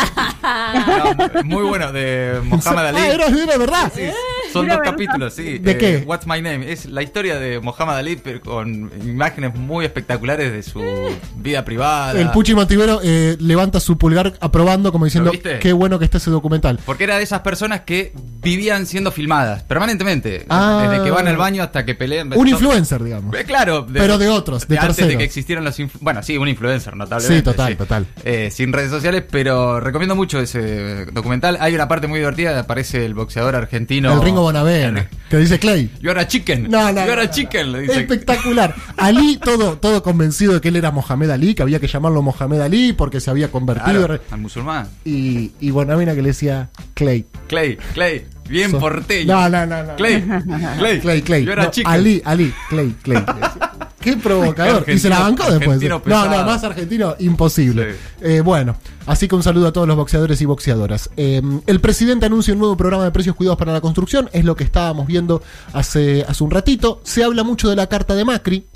No, 0.43 1.43
muy 1.45 1.63
bueno 1.65 1.93
de 1.93 2.41
Mohamed 2.45 2.79
Ali. 2.87 2.99
Ah, 2.99 3.09
era, 3.09 3.27
era 3.27 3.59
verdad. 3.59 3.93
Sí, 3.95 4.03
son 4.53 4.69
dos 4.69 4.79
capítulos, 4.83 5.35
sí. 5.35 5.59
¿De 5.59 5.73
Eh, 5.73 5.79
qué? 5.79 6.05
What's 6.07 6.27
My 6.27 6.41
Name? 6.43 6.71
Es 6.73 6.87
la 6.87 7.03
historia 7.03 7.39
de 7.39 7.61
Mohamed 7.61 7.95
Ali, 7.95 8.17
pero 8.17 8.41
con 8.41 8.91
imágenes 9.05 9.55
muy 9.55 9.85
espectaculares 9.85 10.53
de 10.53 10.63
su 10.63 10.81
vida 11.37 11.65
privada. 11.65 12.21
El 12.21 12.31
Puchi 12.31 12.55
Montivero 12.55 13.01
eh, 13.03 13.37
levanta 13.41 13.81
su 13.81 13.97
pulgar 13.99 14.35
aprobando, 14.41 14.93
como 14.93 15.05
diciendo, 15.05 15.33
qué 15.61 15.73
bueno 15.73 15.99
que 15.99 16.05
está 16.05 16.19
ese 16.19 16.31
documental. 16.31 16.79
Porque 16.85 17.05
era 17.05 17.17
de 17.19 17.23
esas 17.25 17.41
personas 17.41 17.81
que 17.81 18.13
vivían 18.43 18.87
siendo 18.87 19.11
filmadas 19.13 19.63
permanentemente. 19.65 20.47
Ah. 20.49 20.87
Desde 20.89 21.05
que 21.05 21.11
van 21.11 21.29
al 21.29 21.37
baño 21.37 21.63
hasta 21.63 21.85
que 21.85 21.95
pelean. 21.95 22.33
Un 22.35 22.49
influencer, 22.49 23.03
digamos. 23.03 23.35
Eh, 23.35 23.45
Claro, 23.45 23.87
Pero 23.93 24.17
de 24.17 24.29
otros, 24.29 24.69
de 24.69 24.79
antes 24.79 25.07
de 25.09 25.19
que 25.19 25.25
existieran 25.25 25.65
los 25.65 25.77
bueno, 26.01 26.23
sí, 26.23 26.37
un 26.39 26.47
influencer, 26.49 26.95
notablemente. 26.97 27.39
Sí, 27.39 27.43
total, 27.43 27.77
total. 27.77 28.07
Eh, 28.25 28.51
sin 28.53 28.73
redes 28.73 28.91
sociales, 28.91 29.25
pero 29.29 29.81
recomiendo 29.81 30.15
mucho 30.15 30.39
ese 30.41 31.07
documental. 31.07 31.57
Hay 31.61 31.75
una 31.75 31.89
parte 31.89 32.07
muy 32.07 32.19
divertida, 32.21 32.59
aparece 32.59 33.05
el 33.05 33.15
boxeador 33.15 33.57
argentino. 33.57 34.13
el 34.15 34.23
Ringo 34.23 34.40
Bonavena, 34.41 35.09
que 35.29 35.37
dice 35.37 35.59
Clay. 35.59 35.91
You 36.01 36.11
are 36.11 36.21
a 36.21 36.27
chicken. 36.27 36.71
No, 36.71 36.93
no, 36.93 37.05
You 37.05 37.13
are 37.13 37.17
no, 37.17 37.23
a 37.23 37.25
no, 37.27 37.31
chicken, 37.31 37.73
le 37.73 37.81
dice. 37.83 38.01
Espectacular. 38.01 38.75
Ali, 38.97 39.37
todo, 39.39 39.79
todo 39.79 40.03
convencido 40.03 40.55
de 40.55 40.61
que 40.61 40.69
él 40.69 40.77
era 40.77 40.91
Mohamed 40.91 41.31
Ali, 41.31 41.55
que 41.55 41.63
había 41.63 41.79
que 41.81 41.87
llamarlo 41.87 42.23
Mohamed 42.23 42.61
Ali 42.61 42.93
porque 42.93 43.21
se 43.21 43.31
había 43.31 43.49
convertido. 43.51 44.07
Claro, 44.07 44.21
al 44.31 44.41
musulmán. 44.41 44.89
Y, 45.05 45.53
y 45.61 45.71
Bonavena 45.71 46.15
que 46.15 46.23
le 46.23 46.29
decía 46.29 46.69
Clay. 46.95 47.25
Clay, 47.49 47.77
Clay, 47.95 48.27
bien 48.49 48.71
So- 48.71 48.79
porteño. 48.81 49.33
No, 49.35 49.49
no, 49.49 49.67
no, 49.67 49.83
no. 49.85 49.97
Clay, 49.97 50.23
Clay, 50.79 51.01
Clay, 51.01 51.23
Clay. 51.23 51.45
You 51.45 51.53
are 51.53 51.61
a 51.63 51.65
No, 51.65 51.71
chicken. 51.71 51.93
Ali, 51.93 52.23
Ali, 52.25 52.53
Clay, 52.69 52.95
Clay. 53.03 53.23
Qué 54.01 54.17
provocador. 54.17 54.85
y 54.89 54.99
se 54.99 55.09
la 55.09 55.21
bancó 55.21 55.51
después. 55.51 55.81
No, 55.83 56.01
no, 56.27 56.45
más 56.45 56.65
argentino, 56.65 57.15
imposible. 57.19 57.93
Sí. 57.93 57.99
Eh, 58.23 58.41
bueno, 58.41 58.77
así 59.07 59.29
que 59.29 59.35
un 59.35 59.43
saludo 59.43 59.69
a 59.69 59.73
todos 59.73 59.87
los 59.87 59.97
boxeadores 59.97 60.41
y 60.41 60.47
boxeadoras. 60.47 61.11
Eh, 61.17 61.43
el 61.67 61.81
presidente 61.81 62.27
anuncia 62.27 62.53
un 62.55 62.61
nuevo 62.61 62.77
programa 62.77 63.05
de 63.05 63.11
precios 63.11 63.37
cuidados 63.37 63.59
para 63.59 63.73
la 63.73 63.81
construcción. 63.81 64.31
Es 64.33 64.45
lo 64.45 64.57
que 64.57 64.65
estábamos 64.65 65.07
viendo 65.07 65.43
hace, 65.73 66.25
hace 66.27 66.43
un 66.43 66.51
ratito. 66.51 67.01
Se 67.05 67.23
habla 67.25 67.45
mucho 67.45 67.69
de 67.69 67.77
la 67.77 67.89
carta 67.89 68.15
de 68.15 68.25
Macri. 68.25 68.67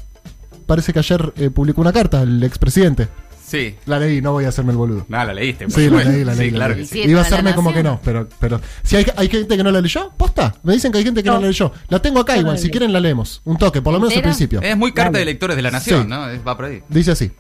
Parece 0.66 0.92
que 0.92 0.98
ayer 0.98 1.32
eh, 1.36 1.50
publicó 1.50 1.80
una 1.80 1.92
carta 1.92 2.22
el 2.22 2.42
expresidente. 2.42 3.08
Sí. 3.46 3.76
La 3.86 3.98
leí, 3.98 4.20
no 4.22 4.32
voy 4.32 4.46
a 4.46 4.48
hacerme 4.48 4.72
el 4.72 4.78
boludo. 4.78 5.04
No, 5.08 5.22
la 5.24 5.34
leíste. 5.34 5.68
Sí, 5.70 5.88
la 5.90 6.02
leí, 6.02 6.24
la 6.24 6.34
leí. 6.34 6.46
Sí, 6.46 6.50
la 6.52 6.56
claro 6.58 6.74
leí. 6.74 6.82
que 6.84 6.88
sí. 6.88 7.02
Sí, 7.02 7.10
Iba 7.10 7.20
a 7.20 7.22
hacerme 7.22 7.54
como 7.54 7.72
que 7.72 7.82
no, 7.82 8.00
pero, 8.02 8.28
pero 8.40 8.60
si 8.82 8.96
hay, 8.96 9.06
hay 9.16 9.28
gente 9.28 9.56
que 9.56 9.62
no 9.62 9.70
la 9.70 9.80
leyó, 9.80 10.10
posta. 10.16 10.54
Me 10.62 10.72
dicen 10.72 10.90
que 10.90 10.98
hay 10.98 11.04
gente 11.04 11.22
que 11.22 11.28
no, 11.28 11.36
No. 11.36 11.40
la 11.42 11.46
leyó. 11.48 11.70
La 11.88 12.00
tengo 12.00 12.20
acá 12.20 12.36
igual, 12.36 12.58
si 12.58 12.70
quieren 12.70 12.92
la 12.92 13.00
leemos. 13.00 13.42
Un 13.44 13.56
toque, 13.58 13.82
por 13.82 13.92
lo 13.92 14.00
menos 14.00 14.16
al 14.16 14.22
principio. 14.22 14.60
Es 14.62 14.76
muy 14.76 14.92
carta 14.92 15.18
de 15.18 15.24
lectores 15.26 15.56
de 15.56 15.62
la 15.62 15.70
nación, 15.70 16.02
Sí. 16.04 16.08
¿no? 16.08 16.20
Va 16.42 16.56
por 16.56 16.64
ahí. 16.66 16.82
Dice 16.88 17.10
así. 17.12 17.30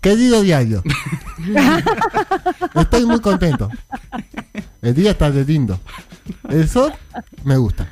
Querido 0.00 0.42
diario. 0.42 0.82
Estoy 2.74 3.06
muy 3.06 3.20
contento. 3.20 3.70
El 4.82 4.94
día 4.94 5.12
está 5.12 5.30
de 5.30 5.44
lindo. 5.44 5.80
El 6.48 6.68
sol 6.68 6.92
me 7.44 7.56
gusta. 7.56 7.88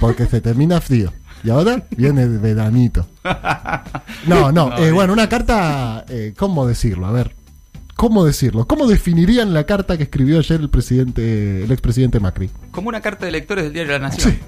Porque 0.00 0.26
se 0.26 0.40
termina 0.40 0.80
frío. 0.80 1.12
Y 1.44 1.50
ahora 1.50 1.82
viene 1.90 2.22
el 2.22 2.38
veranito. 2.38 3.06
No, 4.26 4.50
no. 4.50 4.70
No, 4.70 4.78
eh, 4.78 4.90
bueno, 4.92 5.12
una 5.12 5.28
carta. 5.28 6.04
eh, 6.08 6.32
¿Cómo 6.36 6.66
decirlo? 6.66 7.06
A 7.06 7.12
ver. 7.12 7.34
¿Cómo 7.96 8.24
decirlo? 8.24 8.66
¿Cómo 8.66 8.86
definirían 8.88 9.52
la 9.52 9.64
carta 9.64 9.96
que 9.96 10.04
escribió 10.04 10.38
ayer 10.38 10.60
el 10.60 10.70
presidente, 10.70 11.64
el 11.64 11.70
expresidente 11.70 12.18
Macri? 12.18 12.50
Como 12.70 12.88
una 12.88 13.00
carta 13.00 13.26
de 13.26 13.32
lectores 13.32 13.64
del 13.64 13.72
diario 13.74 13.92
de 13.92 13.98
la 13.98 14.08
nación. 14.08 14.38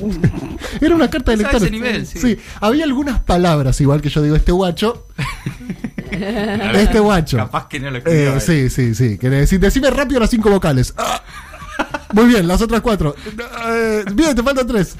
Era 0.80 0.94
una 0.94 1.08
carta 1.08 1.30
de 1.30 1.38
lectores. 1.38 1.62
ese 1.62 1.70
nivel, 1.70 2.06
sí. 2.06 2.36
había 2.60 2.84
algunas 2.84 3.20
palabras, 3.20 3.80
igual 3.80 4.02
que 4.02 4.08
yo 4.08 4.20
digo, 4.20 4.36
este 4.36 4.52
guacho. 4.52 5.06
este 6.10 6.98
guacho. 6.98 7.36
Capaz 7.38 7.68
que 7.68 7.78
no 7.80 7.90
lo 7.90 7.98
escribió. 7.98 8.36
Eh, 8.36 8.40
sí, 8.40 8.68
sí, 8.68 8.94
sí. 8.94 9.16
Que 9.16 9.30
decir, 9.30 9.60
decime 9.60 9.90
rápido 9.90 10.20
las 10.20 10.30
cinco 10.30 10.50
vocales. 10.50 10.92
Ah. 10.96 11.22
Muy 12.12 12.26
bien, 12.26 12.46
las 12.46 12.60
otras 12.60 12.80
cuatro. 12.80 13.14
Bien, 14.14 14.34
te 14.34 14.42
faltan 14.42 14.66
tres. 14.66 14.96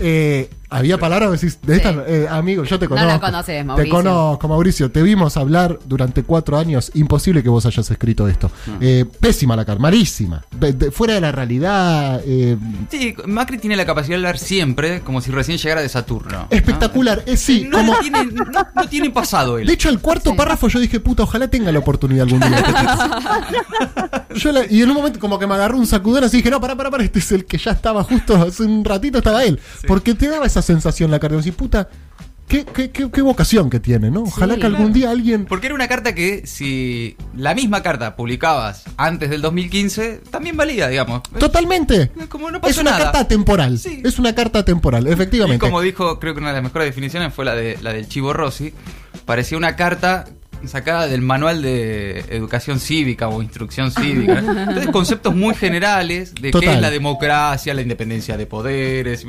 Eh, 0.00 0.48
había 0.70 0.98
palabras, 0.98 1.30
decís, 1.32 1.58
de 1.62 1.76
esta, 1.76 1.92
Sí. 1.92 1.98
eh, 2.06 2.26
amigo, 2.30 2.64
yo 2.64 2.78
te 2.78 2.86
No 2.86 2.90
conozco. 2.90 3.08
la 3.12 3.20
conoces, 3.20 3.56
Te 3.58 3.64
Mauricio. 3.64 3.94
conozco, 3.94 4.48
Mauricio. 4.48 4.90
Te 4.90 5.02
vimos 5.02 5.36
hablar 5.36 5.78
durante 5.86 6.22
cuatro 6.22 6.58
años. 6.58 6.90
Imposible 6.94 7.42
que 7.42 7.48
vos 7.48 7.64
hayas 7.66 7.90
escrito 7.90 8.28
esto. 8.28 8.50
Eh, 8.80 9.04
pésima 9.20 9.56
la 9.56 9.64
carta, 9.64 9.80
malísima. 9.80 10.44
De- 10.50 10.90
fuera 10.90 11.14
de 11.14 11.20
la 11.20 11.32
realidad. 11.32 12.20
eh, 12.24 12.56
Sí, 12.90 13.14
Macri 13.26 13.58
tiene 13.58 13.76
la 13.76 13.86
capacidad 13.86 14.10
de 14.10 14.16
hablar 14.16 14.38
siempre 14.38 15.00
como 15.00 15.20
si 15.20 15.30
recién 15.30 15.58
llegara 15.58 15.80
de 15.80 15.88
Saturno. 15.88 16.28
¿no? 16.30 16.46
espectacular. 16.50 17.22
Es 17.26 17.40
sí, 17.40 17.66
No, 17.70 17.78
como. 17.78 17.98
tiene, 18.00 18.24
no, 18.26 18.44
no 18.74 18.88
tiene 18.88 19.10
pasado 19.10 19.58
él. 19.58 19.66
De 19.66 19.72
hecho, 19.72 19.88
el 19.88 19.98
cuarto 20.00 20.34
párrafo 20.36 20.68
yo 20.68 20.78
dije, 20.80 21.00
puta, 21.00 21.22
ojalá 21.22 21.48
tenga 21.48 21.70
la 21.72 21.78
oportunidad 21.78 22.24
algún 22.26 22.40
día. 22.40 22.64
Yo 24.34 24.52
la- 24.52 24.66
y 24.70 24.82
en 24.82 24.88
un 24.90 24.96
momento 24.96 25.18
como 25.18 25.38
que 25.38 25.46
me 25.46 25.54
agarró 25.54 25.78
un 25.78 25.86
sacudón 25.86 26.24
así 26.24 26.38
dije, 26.38 26.50
no, 26.50 26.60
pará, 26.60 26.76
pará, 26.76 26.90
pará, 26.90 27.02
este 27.04 27.18
es 27.18 27.32
el 27.32 27.44
que 27.46 27.58
ya 27.58 27.72
estaba 27.72 28.04
justo 28.04 28.36
hace 28.36 28.62
un 28.62 28.84
ratito 28.84 29.18
estaba 29.18 29.42
él. 29.44 29.58
Porque 29.86 30.14
te 30.14 30.28
daba 30.28 30.46
esa 30.46 30.57
sensación 30.62 31.10
la 31.10 31.18
carta. 31.18 31.36
Decís, 31.36 31.54
puta, 31.54 31.88
qué, 32.48 32.64
qué, 32.64 32.90
qué, 32.90 33.10
qué 33.10 33.22
vocación 33.22 33.68
que 33.70 33.78
tiene, 33.80 34.10
¿no? 34.10 34.22
Ojalá 34.22 34.54
Sí, 34.54 34.60
que 34.60 34.66
algún 34.66 34.86
claro. 34.86 34.94
día 34.94 35.10
alguien... 35.10 35.44
Porque 35.46 35.66
era 35.66 35.74
una 35.74 35.86
carta 35.88 36.14
que 36.14 36.46
si 36.46 37.16
la 37.36 37.54
misma 37.54 37.82
carta 37.82 38.16
publicabas 38.16 38.84
antes 38.96 39.28
del 39.30 39.42
2015, 39.42 40.22
también 40.30 40.56
valía, 40.56 40.88
digamos. 40.88 41.22
Totalmente. 41.38 42.10
Como 42.28 42.50
no 42.50 42.60
pasó 42.60 42.70
Es 42.70 42.78
una 42.78 42.92
nada. 42.92 43.04
carta 43.04 43.28
temporal. 43.28 43.78
Sí. 43.78 44.00
Es 44.04 44.18
una 44.18 44.34
carta 44.34 44.64
temporal, 44.64 45.06
Y 45.06 45.12
efectivamente. 45.12 45.60
como 45.60 45.80
dijo, 45.82 46.18
creo 46.18 46.34
que 46.34 46.40
una 46.40 46.48
de 46.50 46.54
las 46.54 46.62
mejores 46.62 46.86
definiciones 46.88 47.34
fue 47.34 47.44
la 47.44 47.54
de 47.54 47.78
la 47.82 47.92
del 47.92 48.08
Chivo 48.08 48.32
Rossi, 48.32 48.72
parecía 49.26 49.58
una 49.58 49.76
carta 49.76 50.24
sacada 50.66 51.06
del 51.06 51.22
manual 51.22 51.62
de 51.62 52.20
educación 52.30 52.80
cívica 52.80 53.28
o 53.28 53.42
instrucción 53.42 53.90
cívica. 53.90 54.38
Entonces, 54.38 54.88
conceptos 54.88 55.34
muy 55.34 55.54
generales 55.54 56.34
de 56.34 56.50
qué 56.50 56.72
es 56.74 56.80
la 56.80 56.90
democracia, 56.90 57.74
la 57.74 57.82
independencia 57.82 58.36
de 58.36 58.46
poderes. 58.46 59.24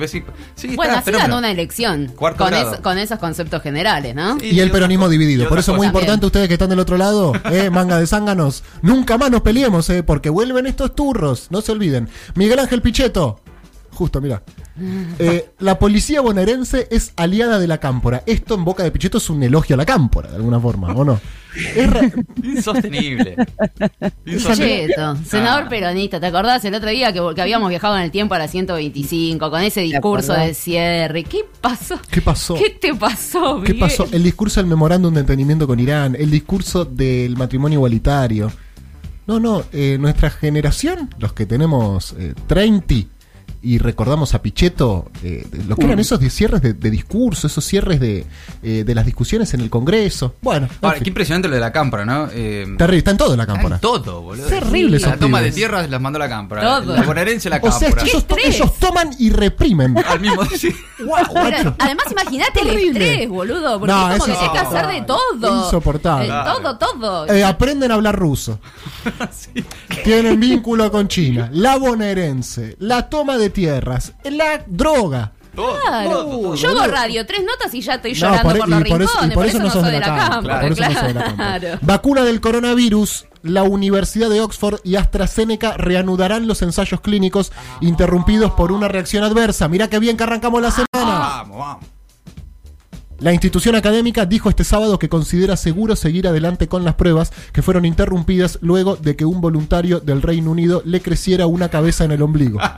sí, 0.56 0.76
Bueno, 0.76 0.98
así 0.98 1.12
ganó 1.12 1.38
una 1.38 1.52
elección. 1.52 2.08
Con, 2.16 2.54
es- 2.54 2.80
con 2.82 2.98
esos 2.98 3.20
conceptos 3.20 3.62
generales, 3.62 4.16
¿no? 4.16 4.40
Sí, 4.40 4.48
Y 4.52 4.60
el 4.60 4.72
peronismo 4.72 5.10
dividido. 5.10 5.48
Por 5.48 5.60
eso 5.60 5.72
muy 5.74 5.80
cosa. 5.80 5.88
importante 5.88 6.26
ustedes 6.26 6.48
que 6.48 6.54
están 6.56 6.70
del 6.70 6.80
otro 6.80 6.98
lado, 6.98 7.34
eh, 7.52 7.70
manga 7.72 8.00
de 8.00 8.08
zánganos, 8.08 8.64
nunca 8.82 9.18
más 9.18 9.30
nos 9.32 9.42
peleemos, 9.42 9.90
eh, 9.90 10.04
porque 10.04 10.30
vuelven 10.30 10.66
estos 10.68 10.96
turros, 10.96 11.48
no 11.52 11.62
se 11.62 11.72
olviden. 11.72 12.10
Miguel 12.36 12.60
Ángel 12.60 12.82
Pichetto, 12.82 13.40
justo, 13.92 14.22
mira. 14.22 14.42
Eh, 15.20 15.50
la 15.60 15.78
policía 15.80 16.22
bonaerense 16.22 16.88
es 16.92 17.12
aliada 17.16 17.60
de 17.60 17.68
la 17.68 17.78
cámpora. 17.80 18.24
Esto 18.26 18.56
en 18.56 18.64
boca 18.66 18.84
de 18.84 18.92
Pichetto 18.92 19.18
es 19.18 19.30
un 19.30 19.42
elogio 19.44 19.74
a 19.74 19.78
la 19.78 19.86
cámpora, 19.86 20.30
de 20.30 20.36
alguna 20.38 20.60
forma, 20.60 20.94
¿o 20.94 21.04
no? 21.04 21.20
Es 21.76 21.90
ra- 21.90 22.12
Insostenible. 22.44 23.36
Insostenible. 24.26 24.96
Senador 25.26 25.64
Ah. 25.66 25.70
peronista, 25.70 26.20
¿te 26.20 26.28
acordás 26.28 26.64
el 26.66 26.76
otro 26.76 26.90
día 26.90 27.12
que, 27.12 27.22
que 27.36 27.42
habíamos 27.42 27.70
viajado 27.70 27.98
en 27.98 28.04
el 28.04 28.12
tiempo 28.12 28.36
a 28.36 28.40
la 28.40 28.48
125 28.48 29.50
con 29.50 29.62
ese 29.62 29.82
discurso 29.82 30.34
acordás? 30.34 30.48
de 30.48 30.54
cierre? 30.54 31.24
¿Qué 31.24 31.46
pasó? 31.60 32.00
¿Qué 32.10 32.22
pasó? 32.22 32.56
¿Qué 32.56 32.70
te 32.70 32.94
pasó? 32.94 33.62
¿Qué 33.62 33.74
Miguel? 33.74 33.80
pasó? 33.90 34.08
El 34.12 34.24
discurso 34.24 34.60
del 34.60 34.70
memorándum 34.70 35.14
de 35.14 35.22
entendimiento 35.22 35.68
con 35.68 35.80
Irán, 35.80 36.16
el 36.18 36.30
discurso 36.32 36.86
del 36.86 37.36
matrimonio 37.38 37.78
igualitario. 37.78 38.52
No, 39.28 39.40
no, 39.40 39.64
eh, 39.74 39.98
nuestra 40.00 40.30
generación, 40.32 41.14
los 41.20 41.34
que 41.34 41.46
tenemos 41.46 42.16
eh, 42.18 42.34
30 42.48 42.96
y 43.62 43.78
recordamos 43.78 44.34
a 44.34 44.42
Pichetto, 44.42 45.12
eh, 45.24 45.46
lo 45.68 45.76
que 45.76 45.86
eran 45.86 46.00
esos 46.00 46.20
de 46.20 46.30
cierres 46.30 46.62
de, 46.62 46.74
de 46.74 46.90
discurso, 46.90 47.48
esos 47.48 47.66
cierres 47.66 48.00
de, 48.00 48.26
eh, 48.64 48.84
de 48.86 48.96
las 48.96 49.06
discusiones 49.06 49.54
en 49.54 49.62
el 49.62 49.70
Congreso. 49.70 50.36
Bueno, 50.42 50.68
en 50.68 50.86
Ahora, 50.86 51.00
qué 51.00 51.10
impresionante 51.10 51.48
lo 51.50 51.56
de 51.56 51.62
la 51.62 51.72
cámpora, 51.72 52.06
¿no? 52.06 52.30
Eh, 52.32 52.66
terrible, 52.78 52.98
está 53.00 53.12
en 53.12 53.18
todo 53.18 53.32
en 53.34 53.38
la 53.38 53.44
está 53.44 53.54
en 53.54 53.58
cámpora. 53.58 53.80
todo, 53.80 54.22
boludo. 54.22 54.48
Terrible 54.48 55.00
La 55.00 55.18
toma 55.18 55.42
de 55.42 55.52
tierras 55.52 55.90
las 55.90 56.00
mandó 56.02 56.18
la 56.20 56.30
cámpora. 56.30 56.62
Todo. 56.62 56.96
La 56.96 57.02
bonaerense 57.04 57.50
la 57.50 57.58
O 57.62 57.72
sea, 57.72 57.88
cámpora. 57.90 58.04
ellos, 58.08 58.26
to- 58.26 58.36
estrés! 58.38 58.56
ellos 58.56 58.80
toman 58.80 59.10
y 59.20 59.30
reprimen. 59.30 59.98
Al 60.08 60.20
mismo 60.20 60.46
sí. 60.46 60.70
Guau, 61.00 61.24
Pero, 61.34 61.42
guacho. 61.42 61.76
además, 61.80 62.06
imagínate 62.12 62.62
el 62.62 62.70
estrés, 62.70 63.30
boludo. 63.30 63.80
Porque 63.80 63.94
No, 63.94 64.12
es 64.14 64.20
como 64.20 64.34
es 64.34 64.40
que 64.40 64.46
tenés 64.48 64.52
que 64.62 64.68
hacer 64.76 64.88
de 64.88 65.02
todo. 65.02 65.66
Insoportable. 65.66 66.28
Eh, 66.28 66.42
todo, 66.46 66.78
todo. 66.78 67.28
Eh, 67.28 67.44
aprenden 67.44 67.92
a 67.92 67.96
hablar 67.96 68.16
ruso. 68.18 68.60
Tienen 70.04 70.40
vínculo 70.40 70.92
con 70.92 71.08
China. 71.08 71.50
La 71.54 71.78
bonaerense. 71.78 72.76
La 72.80 73.10
toma 73.10 73.38
de 73.38 73.49
tierras. 73.50 74.14
La 74.24 74.64
droga. 74.68 75.34
Todo, 75.56 75.80
Claro. 75.82 76.10
todo, 76.12 76.26
todo. 76.42 76.56
Yo 76.56 76.70
hago 76.70 76.88
radio, 76.88 77.26
tres 77.26 77.42
notas 77.44 77.74
y 77.74 77.82
ya 77.82 77.96
estoy 77.96 78.12
No, 78.14 78.18
llorando 78.20 78.44
por, 78.50 78.58
por- 78.60 78.70
los 78.70 78.80
rincones. 78.84 79.34
por 79.34 79.46
eso 79.46 79.60
no 79.60 79.70
sos 79.70 79.84
de 79.86 80.00
la 80.00 80.06
cámara, 80.06 80.30
cámpora, 80.30 80.62
por 80.62 80.72
eso 80.72 80.82
no 80.84 80.94
sos 80.94 81.04
de 81.08 81.14
la 81.14 81.24
cámpora. 81.24 81.60
claro. 81.60 81.80
Vacuna 81.82 82.24
del 82.24 82.40
coronavirus. 82.42 83.26
La 83.42 83.64
Universidad 83.64 84.30
de 84.30 84.42
Oxford 84.42 84.82
y 84.84 84.98
AstraZeneca 84.98 85.78
reanudarán 85.78 86.46
los 86.46 86.62
ensayos 86.62 87.00
clínicos 87.00 87.54
interrumpidos 87.80 88.52
por 88.52 88.74
una 88.74 88.90
reacción 88.90 89.24
adversa. 89.24 89.70
Mira 89.70 89.88
qué 89.90 89.98
bien 90.00 90.18
que 90.18 90.24
arrancamos 90.24 90.62
la 90.62 90.72
semana. 90.72 90.88
Vamos, 90.94 91.58
vamos. 91.58 91.86
La 93.20 93.34
institución 93.34 93.76
académica 93.76 94.26
dijo 94.26 94.50
este 94.50 94.64
sábado 94.64 94.98
que 94.98 95.10
considera 95.10 95.58
seguro 95.58 95.98
seguir 95.98 96.26
adelante 96.28 96.70
con 96.70 96.86
las 96.86 96.96
pruebas 96.96 97.34
que 97.52 97.62
fueron 97.62 97.84
interrumpidas 97.84 98.60
luego 98.62 98.96
de 98.96 99.18
que 99.18 99.26
un 99.26 99.42
voluntario 99.42 100.00
del 100.00 100.22
Reino 100.22 100.52
Unido 100.52 100.82
le 100.86 101.02
creciera 101.02 101.46
una 101.46 101.68
cabeza 101.68 102.06
en 102.06 102.12
el 102.12 102.22
ombligo. 102.22 102.60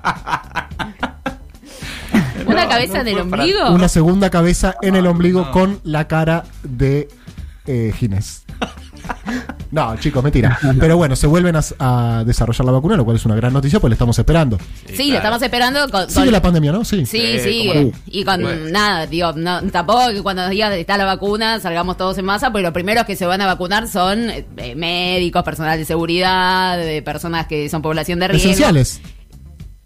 ¿Una 2.48 2.68
cabeza 2.68 3.02
en 3.02 3.08
el 3.08 3.20
ombligo? 3.20 3.72
Una 3.72 3.88
segunda 3.88 4.32
cabeza 4.32 4.74
en 4.82 4.96
el 4.96 5.06
ombligo 5.06 5.42
no. 5.46 5.52
con 5.52 5.80
la 5.84 6.08
cara 6.08 6.46
de 6.64 7.08
eh, 7.68 7.94
Ginés. 7.96 8.44
No, 9.72 9.96
chicos, 9.98 10.22
mentira. 10.22 10.60
Pero 10.82 10.98
bueno, 10.98 11.16
se 11.16 11.28
vuelven 11.28 11.56
a, 11.56 11.62
a 11.80 12.24
desarrollar 12.26 12.66
la 12.66 12.74
vacuna, 12.74 12.98
lo 12.98 13.06
cual 13.06 13.16
es 13.16 13.26
una 13.26 13.36
gran 13.36 13.54
noticia, 13.54 13.80
pues 13.80 13.90
la 13.90 13.96
estamos 13.96 14.20
esperando. 14.20 14.58
Sí, 14.86 14.96
claro. 14.96 15.10
lo 15.12 15.16
estamos 15.16 15.42
esperando 15.44 15.90
con... 15.90 16.10
Sigue 16.10 16.26
con- 16.26 16.32
la 16.34 16.42
pandemia, 16.42 16.72
¿no? 16.74 16.84
Sí. 16.84 17.06
Sí, 17.06 17.20
Sí, 17.22 17.40
sí, 17.40 17.70
eh, 17.74 17.92
y 18.08 18.26
con 18.26 18.42
Bueno. 18.42 18.70
nada, 18.70 19.08
digo, 19.08 19.32
no, 19.32 19.62
tampoco 19.72 20.10
que 20.10 20.22
cuando 20.22 20.50
diga 20.50 20.76
está 20.76 20.98
la 20.98 21.06
vacuna 21.06 21.62
salgamos 21.62 21.96
todos 21.96 22.18
en 22.18 22.26
masa, 22.26 22.52
porque 22.52 22.64
los 22.64 22.74
primeros 22.74 23.06
que 23.06 23.16
se 23.16 23.26
van 23.26 23.40
a 23.40 23.46
vacunar 23.46 23.88
son 23.88 24.30
eh, 24.30 24.76
médicos, 24.76 25.42
personal 25.44 25.78
de 25.80 25.86
seguridad, 25.86 26.78
de 26.78 27.02
personas 27.02 27.48
que 27.48 27.70
son 27.70 27.82
población 27.82 28.20
de 28.20 28.28
riesgo. 28.28 28.50
Esenciales. 28.50 29.00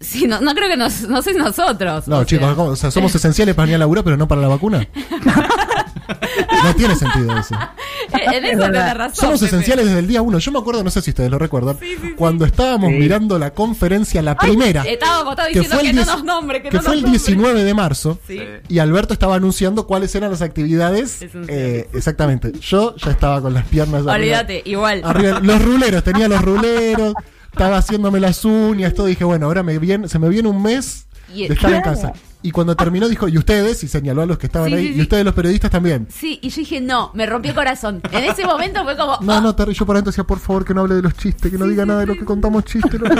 Sí, 0.00 0.26
no, 0.26 0.40
no 0.40 0.52
creo 0.54 0.68
que 0.68 0.76
nos, 0.76 1.02
no 1.02 1.22
sé 1.22 1.32
nosotros. 1.34 2.08
No, 2.08 2.18
o 2.18 2.24
chicos. 2.24 2.58
O 2.58 2.74
sea, 2.76 2.90
somos 2.90 3.14
esenciales 3.14 3.54
para 3.54 3.68
ir 3.68 3.76
a 3.76 3.78
laburar, 3.78 4.02
pero 4.02 4.16
no 4.16 4.26
para 4.26 4.40
la 4.40 4.48
vacuna. 4.48 4.86
No 6.64 6.74
tiene 6.74 6.96
sentido 6.96 7.36
eso. 7.38 7.54
En 8.12 8.44
eso 8.44 8.62
tenés 8.66 8.94
razón. 8.94 9.14
Somos 9.16 9.40
Pepe. 9.40 9.46
esenciales 9.46 9.86
desde 9.86 9.98
el 9.98 10.06
día 10.06 10.22
uno. 10.22 10.38
Yo 10.38 10.52
me 10.52 10.58
acuerdo, 10.60 10.84
no 10.84 10.90
sé 10.90 11.02
si 11.02 11.10
ustedes 11.10 11.30
lo 11.30 11.38
recuerdan, 11.38 11.76
cuando 12.16 12.44
estábamos 12.44 12.90
mirando 12.92 13.38
la 13.38 13.52
conferencia, 13.52 14.22
la 14.22 14.36
primera, 14.36 14.82
Estábamos 14.82 15.34
todos 15.36 15.48
diciendo 15.48 15.74
fue 15.74 15.82
que, 15.84 15.90
el, 15.90 15.96
no 15.96 16.02
10 16.04 16.14
nos 16.16 16.24
nombre, 16.24 16.62
que, 16.62 16.68
que 16.68 16.76
no 16.76 16.82
fue 16.82 16.90
nos 16.92 16.96
el 16.98 17.02
nombre. 17.02 17.18
19 17.18 17.64
de 17.64 17.74
marzo, 17.74 18.18
Sí. 18.26 18.40
y 18.68 18.78
Alberto 18.78 19.12
estaba 19.12 19.34
anunciando 19.36 19.86
cuáles 19.86 20.14
eran 20.14 20.30
las 20.30 20.42
actividades. 20.42 21.24
Eh, 21.48 21.88
exactamente. 21.92 22.52
Yo 22.60 22.94
ya 22.96 23.10
estaba 23.10 23.40
con 23.42 23.54
las 23.54 23.64
piernas 23.66 24.00
arriba. 24.02 24.14
Olvídate, 24.14 24.62
igual. 24.64 25.02
Arriba, 25.04 25.40
los 25.40 25.62
ruleros, 25.62 26.04
tenía 26.04 26.28
los 26.28 26.40
ruleros, 26.42 27.14
estaba 27.50 27.78
haciéndome 27.78 28.20
las 28.20 28.44
uñas, 28.44 28.94
todo. 28.94 29.06
Dije, 29.06 29.24
bueno, 29.24 29.46
ahora 29.46 29.62
me 29.62 29.78
viene, 29.78 30.08
se 30.08 30.18
me 30.18 30.28
viene 30.28 30.48
un 30.48 30.62
mes 30.62 31.05
Y- 31.34 31.48
de 31.48 31.54
estar 31.54 31.72
en 31.72 31.82
casa. 31.82 32.12
Y 32.42 32.52
cuando 32.52 32.76
terminó, 32.76 33.08
dijo, 33.08 33.26
y 33.26 33.36
ustedes, 33.38 33.82
y 33.82 33.88
señaló 33.88 34.22
a 34.22 34.26
los 34.26 34.38
que 34.38 34.46
estaban 34.46 34.68
Sí, 34.68 34.74
ahí, 34.76 34.88
sí, 34.92 34.98
y 34.98 35.00
ustedes, 35.02 35.24
los 35.24 35.34
periodistas 35.34 35.68
también. 35.68 36.06
Sí, 36.08 36.38
y 36.40 36.50
yo 36.50 36.56
dije, 36.60 36.80
no, 36.80 37.10
me 37.12 37.26
rompió 37.26 37.50
el 37.50 37.56
corazón. 37.56 38.00
En 38.12 38.22
ese 38.22 38.44
momento 38.44 38.84
fue 38.84 38.96
como. 38.96 39.18
No, 39.20 39.32
ah, 39.32 39.40
no, 39.40 39.56
Terry, 39.56 39.74
yo 39.74 39.84
por 39.84 39.96
adentro 39.96 40.12
decía, 40.12 40.22
por 40.22 40.38
favor, 40.38 40.64
que 40.64 40.72
no 40.72 40.82
hable 40.82 40.94
de 40.94 41.02
los 41.02 41.14
chistes, 41.14 41.50
que 41.50 41.58
no 41.58 41.66
diga 41.66 41.84
nada 41.84 42.00
de 42.00 42.06
lo 42.06 42.14
que 42.14 42.24
contamos 42.24 42.64
chistes. 42.64 43.00
no. 43.00 43.08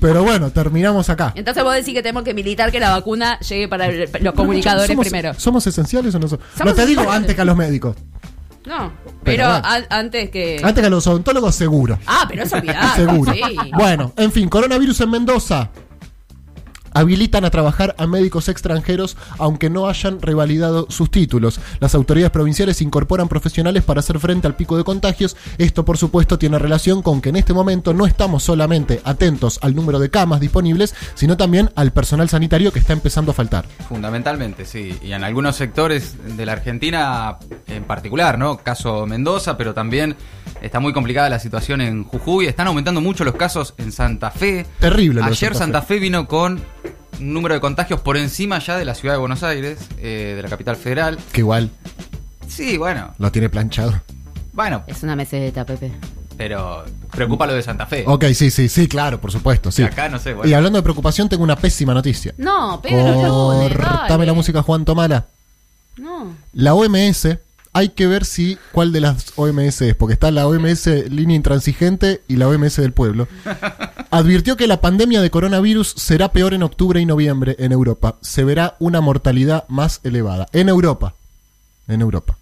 Pero 0.00 0.22
bueno, 0.22 0.50
terminamos 0.50 1.08
acá. 1.10 1.32
Entonces 1.34 1.62
vos 1.62 1.74
decís 1.74 1.94
que 1.94 2.02
tenemos 2.02 2.22
que 2.24 2.32
militar 2.34 2.70
que 2.72 2.80
la 2.80 2.90
vacuna 2.90 3.38
llegue 3.40 3.68
para 3.68 3.86
el- 3.86 4.08
los 4.20 4.34
comunicadores 4.34 4.88
¿Somos, 4.88 5.06
primero. 5.06 5.34
¿Somos 5.38 5.66
esenciales 5.66 6.14
o 6.14 6.18
no 6.18 6.28
somos? 6.28 6.44
Somos 6.56 6.72
No 6.72 6.74
te 6.82 6.86
digo 6.86 7.10
antes 7.10 7.34
que 7.34 7.40
a 7.40 7.44
los 7.44 7.56
médicos. 7.56 7.96
No, 8.66 8.92
Pero 9.22 9.46
antes 9.90 10.30
que. 10.30 10.60
Antes 10.62 10.82
que 10.82 10.90
los 10.90 11.06
odontólogos, 11.06 11.54
seguro. 11.54 11.98
Ah, 12.06 12.24
pero 12.28 12.44
eso 12.44 12.56
olvidar. 12.56 12.94
Seguro. 12.96 13.32
Sí. 13.32 13.40
Bueno, 13.74 14.12
en 14.16 14.32
fin, 14.32 14.48
coronavirus 14.48 15.02
en 15.02 15.10
Mendoza. 15.10 15.70
Habilitan 16.94 17.44
a 17.44 17.50
trabajar 17.50 17.94
a 17.98 18.06
médicos 18.06 18.48
extranjeros 18.48 19.16
aunque 19.38 19.68
no 19.68 19.88
hayan 19.88 20.22
revalidado 20.22 20.86
sus 20.88 21.10
títulos. 21.10 21.60
Las 21.80 21.94
autoridades 21.94 22.30
provinciales 22.30 22.80
incorporan 22.80 23.28
profesionales 23.28 23.82
para 23.82 24.00
hacer 24.00 24.18
frente 24.18 24.46
al 24.46 24.56
pico 24.56 24.76
de 24.76 24.84
contagios. 24.84 25.36
Esto, 25.58 25.84
por 25.84 25.98
supuesto, 25.98 26.38
tiene 26.38 26.58
relación 26.58 27.02
con 27.02 27.20
que 27.20 27.30
en 27.30 27.36
este 27.36 27.52
momento 27.52 27.92
no 27.92 28.06
estamos 28.06 28.42
solamente 28.42 29.00
atentos 29.04 29.58
al 29.62 29.74
número 29.74 29.98
de 29.98 30.10
camas 30.10 30.40
disponibles, 30.40 30.94
sino 31.14 31.36
también 31.36 31.70
al 31.74 31.92
personal 31.92 32.28
sanitario 32.28 32.72
que 32.72 32.78
está 32.78 32.92
empezando 32.92 33.32
a 33.32 33.34
faltar. 33.34 33.66
Fundamentalmente, 33.88 34.64
sí. 34.64 34.96
Y 35.02 35.12
en 35.12 35.24
algunos 35.24 35.56
sectores 35.56 36.16
de 36.36 36.46
la 36.46 36.52
Argentina 36.52 37.38
en 37.66 37.84
particular, 37.84 38.38
¿no? 38.38 38.58
Caso 38.58 39.06
Mendoza, 39.06 39.56
pero 39.56 39.74
también 39.74 40.16
está 40.64 40.80
muy 40.80 40.92
complicada 40.92 41.28
la 41.28 41.38
situación 41.38 41.80
en 41.80 42.04
Jujuy. 42.04 42.46
Están 42.46 42.66
aumentando 42.66 43.00
mucho 43.00 43.24
los 43.24 43.34
casos 43.34 43.74
en 43.78 43.92
Santa 43.92 44.30
Fe. 44.30 44.66
Terrible 44.80 45.20
Ayer 45.22 45.52
Santa 45.54 45.58
Santa 45.58 45.82
Fe. 45.82 45.98
vino 45.98 46.26
con 46.26 46.60
un 47.20 47.32
número 47.32 47.54
de 47.54 47.60
contagios 47.60 48.00
por 48.00 48.16
encima 48.16 48.58
ya 48.58 48.76
de 48.76 48.84
la 48.84 48.94
ciudad 48.94 49.14
de 49.14 49.20
Buenos 49.20 49.42
Aires, 49.42 49.78
eh, 49.98 50.32
de 50.36 50.42
la 50.42 50.48
capital 50.48 50.76
federal. 50.76 51.18
Que 51.32 51.40
igual 51.40 51.70
Sí, 52.48 52.76
bueno. 52.76 53.14
lo 53.18 53.30
tiene 53.32 53.48
planchado. 53.48 54.00
Bueno, 54.52 54.84
Es 54.86 55.02
una 55.02 55.16
meseta, 55.16 55.64
Pepe. 55.66 55.90
pero 56.36 56.84
preocupa 57.10 57.46
lo 57.46 57.54
de 57.54 57.62
Santa 57.62 57.86
Fe. 57.86 58.04
Ok, 58.06 58.26
sí, 58.34 58.50
sí, 58.50 58.68
sí, 58.68 58.86
claro, 58.88 59.20
por 59.20 59.32
supuesto. 59.32 59.70
Sí. 59.72 59.82
Y 59.82 59.84
acá 59.84 60.08
no 60.08 60.18
sé, 60.18 60.34
bueno. 60.34 60.48
Y 60.50 60.54
hablando 60.54 60.78
de 60.78 60.82
preocupación, 60.82 61.28
tengo 61.28 61.42
una 61.42 61.56
pésima 61.56 61.94
noticia. 61.94 62.34
No, 62.38 62.80
Pedro, 62.82 63.68
Cortame 63.76 64.26
la 64.26 64.32
música, 64.32 64.62
Juan 64.62 64.84
Tomala. 64.84 65.26
No. 65.96 66.34
La 66.52 66.74
OMS, 66.74 67.38
hay 67.74 67.90
que 67.90 68.06
ver 68.06 68.24
si 68.24 68.56
cuál 68.72 68.92
de 68.92 69.00
las 69.00 69.32
OMS 69.36 69.82
es, 69.82 69.94
porque 69.96 70.14
está 70.14 70.30
la 70.30 70.46
OMS 70.46 70.86
línea 71.10 71.36
intransigente 71.36 72.22
y 72.28 72.36
la 72.36 72.48
OMS 72.48 72.76
del 72.76 72.92
pueblo. 72.92 73.26
Advirtió 74.10 74.56
que 74.56 74.68
la 74.68 74.80
pandemia 74.80 75.20
de 75.20 75.30
coronavirus 75.30 75.88
será 75.96 76.32
peor 76.32 76.54
en 76.54 76.62
octubre 76.62 77.00
y 77.00 77.04
noviembre 77.04 77.56
en 77.58 77.72
Europa. 77.72 78.16
Se 78.22 78.44
verá 78.44 78.76
una 78.78 79.00
mortalidad 79.00 79.68
más 79.68 80.00
elevada. 80.04 80.46
En 80.52 80.68
Europa. 80.68 81.14
En 81.88 82.00
Europa. 82.00 82.38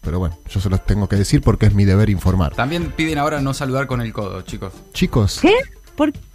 Pero 0.00 0.18
bueno, 0.18 0.36
yo 0.50 0.60
se 0.60 0.68
los 0.68 0.84
tengo 0.84 1.08
que 1.08 1.14
decir 1.14 1.42
porque 1.42 1.66
es 1.66 1.74
mi 1.74 1.84
deber 1.84 2.10
informar. 2.10 2.54
También 2.56 2.90
piden 2.90 3.18
ahora 3.18 3.40
no 3.40 3.54
saludar 3.54 3.86
con 3.86 4.00
el 4.00 4.12
codo, 4.12 4.42
chicos. 4.42 4.72
Chicos, 4.92 5.38
¿Qué? 5.40 5.54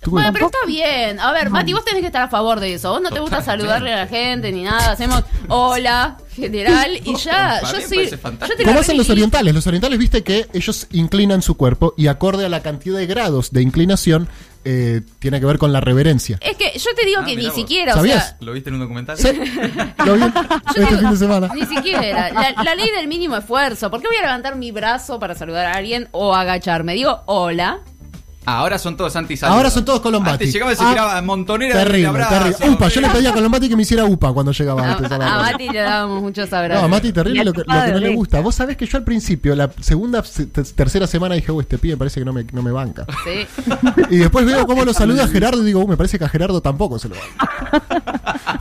¿Por 0.02 0.12
Bueno, 0.12 0.30
pero 0.34 0.46
está 0.46 0.60
bien. 0.66 1.20
A 1.20 1.32
ver, 1.34 1.50
Mati, 1.50 1.74
vos 1.74 1.84
tenés 1.84 2.02
que 2.02 2.08
estar 2.08 2.22
a 2.22 2.28
favor 2.30 2.60
de 2.60 2.74
eso. 2.76 2.92
Vos 2.92 3.02
no 3.02 3.10
te 3.10 3.20
gusta 3.20 3.42
saludarle 3.42 3.92
a 3.94 3.98
la 3.98 4.08
gente 4.08 4.52
ni 4.52 4.64
nada. 4.64 4.92
Hacemos 4.92 5.24
hola, 5.50 6.18
general, 6.34 6.92
y 7.04 7.16
ya. 7.16 7.62
Yo 7.62 7.78
la 7.78 8.18
¿Cómo 8.66 8.80
hacen 8.80 8.98
los 8.98 9.10
orientales? 9.10 9.54
Los 9.54 9.68
orientales, 9.68 10.00
viste 10.00 10.24
que 10.24 10.48
ellos 10.54 10.88
inclinan 10.92 11.42
su 11.42 11.56
cuerpo 11.58 11.94
y 11.98 12.08
acorde 12.08 12.46
a 12.46 12.50
la 12.50 12.62
cantidad 12.62 12.98
de 12.98 13.06
grados 13.08 13.52
de 13.52 13.62
inclinación, 13.62 14.28
eh, 14.66 15.02
tiene 15.20 15.40
que 15.40 15.46
ver 15.46 15.58
con 15.58 15.72
la 15.74 15.80
reverencia. 15.82 16.38
Es 16.42 16.58
que 16.58 16.78
yo 16.78 16.90
te 16.96 17.06
digo 17.06 17.22
Ah, 17.22 17.26
que 17.26 17.36
ni 17.36 17.46
vos. 17.46 17.56
siquiera, 17.56 17.94
o 17.94 17.98
¿Sabías? 17.98 18.28
sea. 18.30 18.38
¿Lo 18.42 18.52
viste 18.54 18.70
en 18.70 18.76
un 18.76 18.82
documental? 18.82 19.18
Sí, 19.18 19.28
lo 20.06 20.16
vi 20.16 20.24
este 20.24 20.80
digo, 20.82 20.98
fin 21.00 21.10
de 21.12 21.18
semana. 21.18 21.50
Ni 21.54 21.66
siquiera. 21.66 22.32
La, 22.32 22.64
la 22.64 22.76
ley 22.76 22.90
del 22.96 23.08
mínimo 23.08 23.36
esfuerzo. 23.38 23.90
¿Por 23.90 24.02
qué 24.02 24.08
voy 24.08 24.18
a 24.18 24.22
levantar 24.22 24.56
mi 24.58 24.72
brazo 24.72 25.20
para 25.20 25.36
saludar 25.36 25.66
a 25.68 25.74
alguien 25.74 26.08
o 26.12 26.34
agacharme? 26.36 26.94
Digo 26.94 27.22
hola. 27.26 27.80
Ahora 28.50 28.80
son 28.80 28.96
todos 28.96 29.14
anti 29.18 29.36
Ahora 29.42 29.70
son 29.70 29.84
todos 29.84 30.00
Colombati. 30.00 30.46
Antes 30.46 30.54
llegaba 30.54 30.72
y 30.72 30.76
se 30.78 30.84
Ah, 30.86 30.90
tiraba 30.92 31.22
montonera 31.22 31.78
de 31.78 31.84
Terrible, 31.84 32.08
abrazo. 32.08 32.34
terrible. 32.58 32.70
Upa, 32.70 32.88
yo 32.88 33.02
le 33.02 33.10
pedía 33.10 33.30
a 33.32 33.34
Colombati 33.34 33.68
que 33.68 33.76
me 33.76 33.82
hiciera 33.82 34.06
UPA 34.06 34.32
cuando 34.32 34.54
llegaba 34.54 34.84
A, 34.88 34.92
antes 34.94 35.12
a 35.12 35.18
la 35.18 35.36
a. 35.36 35.42
Mati 35.52 35.68
le 35.70 35.80
dábamos 35.80 36.22
muchos 36.22 36.54
abrazos. 36.54 36.82
No, 36.82 36.86
a 36.86 36.90
Mati 36.90 37.12
terrible 37.12 37.44
lo 37.44 37.52
que, 37.52 37.60
lo 37.60 37.66
que 37.86 37.92
no 37.92 38.00
le 38.00 38.16
gusta. 38.16 38.40
Vos 38.40 38.56
sabés 38.56 38.78
que 38.78 38.86
yo 38.86 38.98
al 38.98 39.04
principio, 39.04 39.54
la 39.54 39.70
segunda, 39.82 40.24
se- 40.24 40.46
te- 40.46 40.64
tercera 40.64 41.08
semana 41.08 41.36
dije, 41.36 41.52
uy, 41.52 41.64
este 41.64 41.78
pibe 41.78 41.98
parece 41.98 42.22
que 42.22 42.26
no 42.26 42.32
me, 42.32 42.46
no 42.54 42.64
me 42.64 42.72
banca. 42.72 43.06
Sí. 43.26 43.46
Y 44.10 44.18
después 44.18 44.46
veo 44.46 44.66
cómo 44.66 44.86
lo 44.86 44.94
saluda 44.94 45.26
a 45.26 45.28
Gerardo 45.28 45.62
y 45.62 45.66
digo, 45.66 45.82
uy, 45.82 45.88
me 45.88 45.98
parece 45.98 46.18
que 46.18 46.24
a 46.24 46.30
Gerardo 46.30 46.62
tampoco 46.62 46.98
se 47.00 47.10
lo 47.10 47.16
banca. 47.16 47.84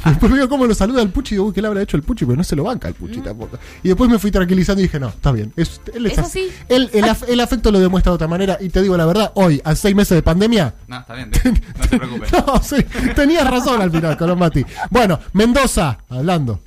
Y 0.04 0.08
después 0.10 0.32
veo 0.32 0.48
cómo 0.48 0.66
lo 0.66 0.74
saluda 0.74 1.00
al 1.02 1.10
Puchi 1.10 1.34
y 1.34 1.36
digo, 1.36 1.46
uy, 1.46 1.52
¿qué 1.54 1.62
le 1.62 1.68
habrá 1.68 1.82
hecho 1.82 1.96
el 1.96 2.02
Puchi? 2.02 2.24
Pero 2.24 2.36
no 2.36 2.42
se 2.44 2.56
lo 2.56 2.64
banca 2.64 2.88
al 2.88 2.94
Puchi 2.94 3.20
tampoco. 3.20 3.56
Y 3.84 3.88
después 3.88 4.10
me 4.10 4.18
fui 4.18 4.32
tranquilizando 4.32 4.80
y 4.80 4.84
dije, 4.86 4.98
no, 4.98 5.08
está 5.08 5.30
bien. 5.30 5.52
Es, 5.56 5.80
él 5.94 6.06
es 6.06 6.12
Es 6.14 6.18
así. 6.18 6.48
así. 6.48 6.52
Él, 6.68 6.90
el, 6.92 7.04
af- 7.04 7.24
el 7.28 7.38
afecto 7.40 7.70
lo 7.70 7.78
demuestra 7.78 8.10
de 8.10 8.14
otra 8.16 8.26
manera. 8.28 8.58
Y 8.60 8.68
te 8.70 8.82
digo 8.82 8.96
la 8.96 9.06
verdad, 9.06 9.30
hoy, 9.34 9.60
a 9.78 9.82
seis 9.82 9.94
meses 9.94 10.16
de 10.16 10.22
pandemia, 10.22 10.74
No, 10.88 10.98
está 11.00 11.14
bien, 11.14 11.30
no 11.78 11.84
se 11.84 11.96
preocupe. 11.98 12.26
no, 12.46 12.62
sí, 12.62 12.76
tenías 13.14 13.48
razón 13.50 13.80
al 13.80 13.90
final, 13.90 14.16
Colombati. 14.16 14.64
Bueno, 14.90 15.18
Mendoza, 15.32 15.98
hablando. 16.08 16.60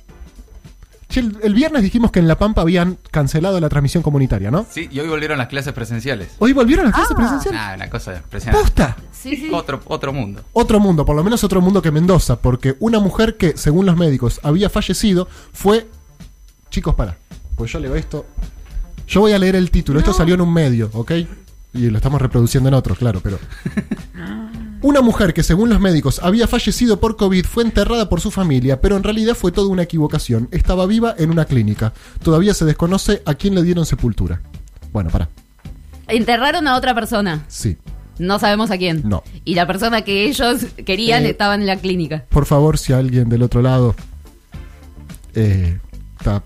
Che, 1.08 1.18
el, 1.18 1.36
el 1.42 1.54
viernes 1.54 1.82
dijimos 1.82 2.12
que 2.12 2.20
en 2.20 2.28
La 2.28 2.38
Pampa 2.38 2.60
habían 2.62 2.96
cancelado 3.10 3.58
la 3.58 3.68
transmisión 3.68 4.00
comunitaria, 4.00 4.52
¿no? 4.52 4.64
Sí, 4.70 4.88
y 4.92 5.00
hoy 5.00 5.08
volvieron 5.08 5.38
las 5.38 5.48
clases 5.48 5.72
presenciales. 5.72 6.28
Hoy 6.38 6.52
volvieron 6.52 6.86
las 6.86 6.94
clases 6.94 7.12
Ah. 7.12 7.16
presenciales. 7.20 7.60
Nah, 7.60 7.74
una 7.74 7.90
cosa 7.90 8.14
impresionante. 8.16 8.62
¡Posta! 8.64 8.96
Sí, 9.12 9.36
sí. 9.36 9.50
Otro, 9.52 9.80
otro 9.86 10.12
mundo. 10.12 10.42
Otro 10.52 10.78
mundo, 10.78 11.04
por 11.04 11.16
lo 11.16 11.24
menos 11.24 11.42
otro 11.42 11.60
mundo 11.60 11.82
que 11.82 11.90
Mendoza, 11.90 12.36
porque 12.40 12.76
una 12.78 13.00
mujer 13.00 13.36
que, 13.36 13.56
según 13.56 13.86
los 13.86 13.96
médicos, 13.96 14.38
había 14.44 14.70
fallecido 14.70 15.26
fue. 15.52 15.88
Chicos, 16.70 16.94
para. 16.94 17.16
Pues 17.56 17.72
yo 17.72 17.80
leo 17.80 17.96
esto. 17.96 18.24
Yo 19.08 19.20
voy 19.22 19.32
a 19.32 19.38
leer 19.40 19.56
el 19.56 19.72
título. 19.72 19.98
Esto 19.98 20.12
salió 20.12 20.36
en 20.36 20.40
un 20.42 20.52
medio, 20.54 20.90
¿ok? 20.94 21.10
Y 21.72 21.88
lo 21.88 21.98
estamos 21.98 22.20
reproduciendo 22.20 22.68
en 22.68 22.74
otros, 22.74 22.98
claro, 22.98 23.20
pero. 23.22 23.38
Una 24.82 25.02
mujer 25.02 25.34
que, 25.34 25.42
según 25.42 25.68
los 25.68 25.78
médicos, 25.78 26.20
había 26.22 26.46
fallecido 26.46 26.98
por 27.00 27.16
COVID 27.16 27.44
fue 27.44 27.62
enterrada 27.62 28.08
por 28.08 28.20
su 28.20 28.30
familia, 28.30 28.80
pero 28.80 28.96
en 28.96 29.02
realidad 29.02 29.34
fue 29.34 29.52
toda 29.52 29.68
una 29.68 29.82
equivocación. 29.82 30.48
Estaba 30.52 30.86
viva 30.86 31.14
en 31.18 31.30
una 31.30 31.44
clínica. 31.44 31.92
Todavía 32.22 32.54
se 32.54 32.64
desconoce 32.64 33.22
a 33.26 33.34
quién 33.34 33.54
le 33.54 33.62
dieron 33.62 33.84
sepultura. 33.84 34.40
Bueno, 34.92 35.10
para. 35.10 35.28
Enterraron 36.08 36.66
a 36.66 36.76
otra 36.76 36.94
persona. 36.94 37.44
Sí. 37.46 37.76
No 38.18 38.38
sabemos 38.38 38.70
a 38.70 38.78
quién. 38.78 39.02
No. 39.04 39.22
Y 39.44 39.54
la 39.54 39.66
persona 39.66 40.02
que 40.02 40.24
ellos 40.24 40.66
querían 40.84 41.24
Eh, 41.24 41.30
estaba 41.30 41.54
en 41.54 41.66
la 41.66 41.76
clínica. 41.76 42.24
Por 42.30 42.46
favor, 42.46 42.78
si 42.78 42.92
alguien 42.92 43.28
del 43.28 43.42
otro 43.42 43.62
lado 43.62 43.94
eh, 45.34 45.78
está 46.18 46.42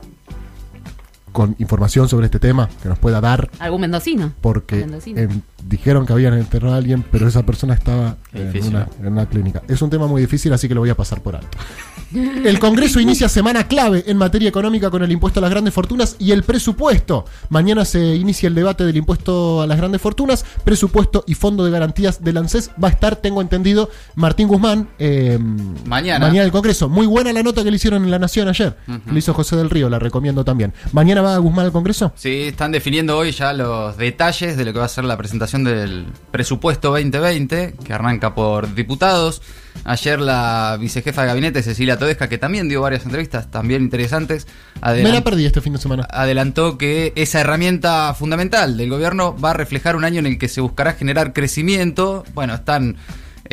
con 1.34 1.54
información 1.58 2.08
sobre 2.08 2.26
este 2.26 2.38
tema, 2.38 2.68
que 2.82 2.88
nos 2.88 2.98
pueda 2.98 3.20
dar, 3.20 3.50
Algún 3.58 3.82
mendocino. 3.82 4.32
porque 4.40 4.76
Mendocino. 4.76 5.20
em, 5.20 5.40
dijeron 5.68 6.06
que 6.06 6.12
habían 6.12 6.34
enterrado 6.34 6.74
a 6.74 6.78
alguien, 6.78 7.04
pero 7.10 7.26
esa 7.28 7.44
persona 7.44 7.74
estaba 7.74 8.16
en 8.32 8.64
una, 8.66 8.88
en 9.00 9.08
una 9.12 9.26
clínica. 9.26 9.62
Es 9.68 9.82
un 9.82 9.90
tema 9.90 10.06
muy 10.06 10.22
difícil, 10.22 10.52
así 10.52 10.68
que 10.68 10.74
lo 10.74 10.80
voy 10.80 10.90
a 10.90 10.94
pasar 10.96 11.20
por 11.22 11.34
alto. 11.36 11.58
El 12.14 12.58
Congreso 12.60 13.00
inicia 13.00 13.28
semana 13.28 13.66
clave 13.66 14.04
en 14.06 14.16
materia 14.16 14.48
económica 14.48 14.88
con 14.90 15.02
el 15.02 15.10
impuesto 15.10 15.40
a 15.40 15.42
las 15.42 15.50
grandes 15.50 15.74
fortunas 15.74 16.14
y 16.20 16.30
el 16.30 16.44
presupuesto. 16.44 17.24
Mañana 17.48 17.84
se 17.84 18.14
inicia 18.14 18.46
el 18.46 18.54
debate 18.54 18.84
del 18.84 18.96
impuesto 18.96 19.62
a 19.62 19.66
las 19.66 19.76
grandes 19.78 20.00
fortunas, 20.00 20.44
presupuesto 20.62 21.24
y 21.26 21.34
fondo 21.34 21.64
de 21.64 21.72
garantías 21.72 22.22
del 22.22 22.36
ANSES. 22.36 22.70
Va 22.82 22.86
a 22.88 22.90
estar, 22.92 23.16
tengo 23.16 23.40
entendido, 23.42 23.90
Martín 24.14 24.46
Guzmán. 24.46 24.88
eh, 25.00 25.38
Mañana. 25.86 26.26
Mañana 26.26 26.44
el 26.44 26.52
Congreso. 26.52 26.88
Muy 26.88 27.06
buena 27.06 27.32
la 27.32 27.42
nota 27.42 27.64
que 27.64 27.70
le 27.70 27.76
hicieron 27.76 28.04
en 28.04 28.10
La 28.12 28.18
Nación 28.20 28.46
ayer. 28.48 28.76
Ujú. 28.86 29.00
Lo 29.10 29.18
hizo 29.18 29.34
José 29.34 29.56
del 29.56 29.68
Río, 29.70 29.88
la 29.90 29.98
recomiendo 29.98 30.44
también. 30.44 30.72
¿Mañana 30.92 31.20
va 31.24 31.36
Guzmán 31.38 31.66
al 31.66 31.72
Congreso? 31.72 32.12
Sí, 32.16 32.42
están 32.42 32.72
definiendo 32.72 33.16
hoy 33.16 33.32
ya 33.32 33.52
los 33.52 33.96
detalles 33.96 34.56
de 34.56 34.64
lo 34.64 34.72
que 34.72 34.78
va 34.78 34.84
a 34.84 34.88
ser 34.88 35.04
la 35.04 35.16
presentación 35.16 35.64
del 35.64 36.06
presupuesto 36.30 36.90
2020, 36.90 37.74
que 37.84 37.92
arranca 37.92 38.34
por 38.34 38.74
diputados. 38.74 39.42
Ayer 39.84 40.20
la 40.20 40.76
vicejefa 40.80 41.22
de 41.22 41.28
gabinete, 41.28 41.62
Cecilia 41.62 41.98
Todesca, 41.98 42.28
que 42.28 42.38
también 42.38 42.68
dio 42.68 42.80
varias 42.80 43.04
entrevistas 43.04 43.50
también 43.50 43.82
interesantes, 43.82 44.46
Me 44.82 45.02
la 45.02 45.24
perdí 45.24 45.44
este 45.46 45.60
fin 45.60 45.72
de 45.72 45.78
semana. 45.78 46.06
adelantó 46.10 46.78
que 46.78 47.12
esa 47.16 47.40
herramienta 47.40 48.14
fundamental 48.14 48.76
del 48.76 48.90
gobierno 48.90 49.36
va 49.36 49.50
a 49.50 49.54
reflejar 49.54 49.96
un 49.96 50.04
año 50.04 50.20
en 50.20 50.26
el 50.26 50.38
que 50.38 50.48
se 50.48 50.60
buscará 50.60 50.92
generar 50.92 51.32
crecimiento. 51.32 52.24
Bueno, 52.34 52.54
están... 52.54 52.96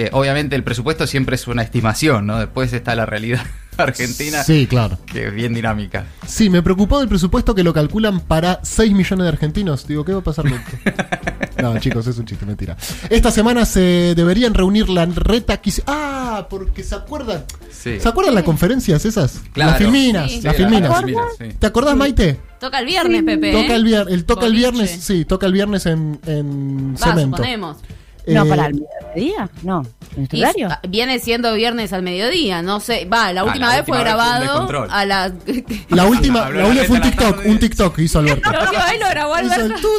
eh, 0.05 0.09
obviamente 0.13 0.55
el 0.55 0.63
presupuesto 0.63 1.05
siempre 1.07 1.35
es 1.35 1.47
una 1.47 1.61
estimación, 1.63 2.25
¿no? 2.27 2.39
Después 2.39 2.71
está 2.73 2.95
la 2.95 3.05
realidad 3.05 3.41
argentina, 3.77 4.43
Sí, 4.43 4.67
claro. 4.67 4.97
que 5.05 5.27
es 5.27 5.33
bien 5.33 5.53
dinámica. 5.53 6.05
Sí, 6.27 6.49
me 6.49 6.61
preocupó 6.61 6.99
del 6.99 7.07
presupuesto 7.09 7.55
que 7.55 7.63
lo 7.63 7.73
calculan 7.73 8.19
para 8.21 8.59
6 8.63 8.91
millones 8.93 9.23
de 9.23 9.29
argentinos. 9.29 9.87
Digo, 9.87 10.03
¿qué 10.05 10.13
va 10.13 10.19
a 10.19 10.23
pasar 10.23 10.45
con? 10.49 10.61
No, 11.61 11.77
chicos, 11.79 12.07
es 12.07 12.17
un 12.17 12.25
chiste, 12.25 12.43
mentira. 12.43 12.75
Esta 13.11 13.29
semana 13.29 13.65
se 13.65 14.15
deberían 14.15 14.55
reunir 14.55 14.89
la 14.89 15.05
reta. 15.05 15.61
quis- 15.61 15.83
Ah, 15.85 16.47
porque 16.49 16.81
se 16.83 16.95
acuerdan. 16.95 17.43
Sí. 17.69 17.99
¿Se 17.99 18.07
acuerdan 18.09 18.33
las 18.33 18.43
conferencias 18.45 19.05
esas? 19.05 19.41
Claro. 19.53 19.71
Las 19.71 19.77
filminas, 19.79 20.31
Sí. 20.31 20.41
las 20.41 20.55
Sí, 20.55 20.61
la- 20.63 20.67
filminas. 20.69 20.89
las 20.89 20.97
filminas, 20.99 21.25
sí. 21.37 21.45
¿Te 21.59 21.67
acordás, 21.67 21.95
Maite? 21.95 22.39
Toca 22.59 22.79
el 22.79 22.85
viernes, 22.87 23.21
Pepe. 23.23 23.51
¿eh? 23.51 23.61
Toca 23.61 23.75
el 23.75 23.83
viernes, 23.83 24.13
el 24.13 24.25
toca 24.25 24.45
el 24.47 24.53
viernes, 24.53 24.89
sí, 25.01 25.23
toca 25.25 25.45
el 25.45 25.53
viernes 25.53 25.85
en, 25.85 26.19
en 26.25 26.95
Va, 26.95 26.97
cemento. 26.97 27.37
suponemos. 27.37 27.77
No, 28.27 28.45
Eh, 28.45 28.49
para 28.49 28.67
el 28.67 28.75
mediodía. 29.15 29.49
No. 29.63 29.83
¿En 30.11 30.17
nuestro 30.17 30.37
Y 30.37 30.43
horario? 30.43 30.67
s- 30.67 30.77
viene 30.89 31.19
siendo 31.19 31.53
viernes 31.53 31.93
al 31.93 32.03
mediodía, 32.03 32.61
no 32.61 32.79
sé. 32.79 33.05
Va, 33.05 33.31
la 33.33 33.41
Ah, 33.41 33.43
última 33.45 33.67
la 33.69 33.75
vez 33.77 33.85
fue 33.85 33.97
última 33.97 34.13
vez 34.39 34.49
fue 34.49 34.59
un 34.59 34.67
grabado 34.67 34.87
a 34.91 35.05
las. 35.05 35.31
La 35.89 36.05
última, 36.07 36.49
la 36.49 36.61
la 36.61 36.67
última 36.67 36.83
fue 36.85 36.95
un 36.97 37.01
la 37.01 37.09
TikTok, 37.09 37.41
un 37.45 37.59
TikTok 37.59 37.95
que 37.95 38.01
hizo 38.03 38.19
Alberto. 38.19 38.51
La 38.51 38.63
última 38.63 38.85
vez 38.85 38.99
lo 38.99 39.09
grabó 39.09 39.35
Alberto. 39.35 39.89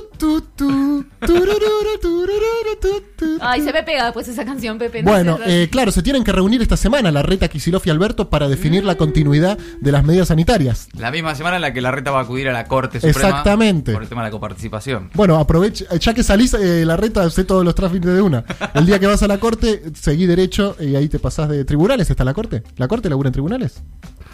Ay, 3.41 3.61
se 3.63 3.73
me 3.73 3.83
pega 3.83 4.05
después 4.05 4.27
esa 4.29 4.45
canción, 4.45 4.79
Pepe. 4.79 5.03
no 5.03 5.11
Bueno, 5.11 5.39
eh, 5.47 5.69
claro, 5.71 5.91
se 5.93 6.03
tienen 6.03 6.25
que 6.25 6.33
reunir 6.33 6.63
esta 6.63 6.77
semana 6.77 7.11
la 7.11 7.23
reta 7.23 7.49
Kicillof 7.49 7.87
y 7.87 7.91
Alberto 7.91 8.29
para 8.31 8.49
definir 8.49 8.85
la 8.85 8.97
continuidad 8.97 9.59
de 9.81 9.93
las 9.93 10.05
medidas 10.05 10.29
sanitarias. 10.29 10.89
La 10.99 11.11
misma 11.11 11.35
semana 11.35 11.57
en 11.57 11.63
la 11.63 11.73
que 11.73 11.81
la 11.81 11.91
reta 11.91 12.11
va 12.11 12.21
a 12.21 12.23
acudir 12.23 12.49
a 12.49 12.53
la 12.53 12.65
Corte 12.67 13.01
Suprema 13.01 13.29
Exactamente. 13.29 13.93
por 13.93 14.03
el 14.03 14.09
tema 14.09 14.23
de 14.23 14.29
la 14.29 14.31
coparticipación. 14.33 15.11
Bueno, 15.15 15.39
aprovecha, 15.39 15.85
ya 15.99 16.15
que 16.15 16.23
salís, 16.23 16.55
eh, 16.55 16.85
la 16.85 16.97
reta, 16.97 17.29
sé 17.31 17.45
todos 17.45 17.65
los 17.65 17.75
trámites 17.75 18.13
de 18.15 18.21
una. 18.21 18.45
El 18.75 18.87
día 18.87 18.99
que 18.99 19.07
vas 19.07 19.23
a 19.23 19.29
la 19.29 19.39
corte, 19.39 19.83
seguí 20.03 20.27
derecho 20.27 20.75
y 20.81 20.97
ahí 20.97 21.09
te 21.09 21.21
pasás 21.21 21.49
de 21.49 21.65
tribunales. 21.65 22.11
¿Está 22.11 22.25
la 22.25 22.35
corte? 22.35 22.65
¿La 22.77 22.89
corte 22.89 23.09
labura 23.09 23.29
en 23.29 23.33
tribunales? 23.33 23.85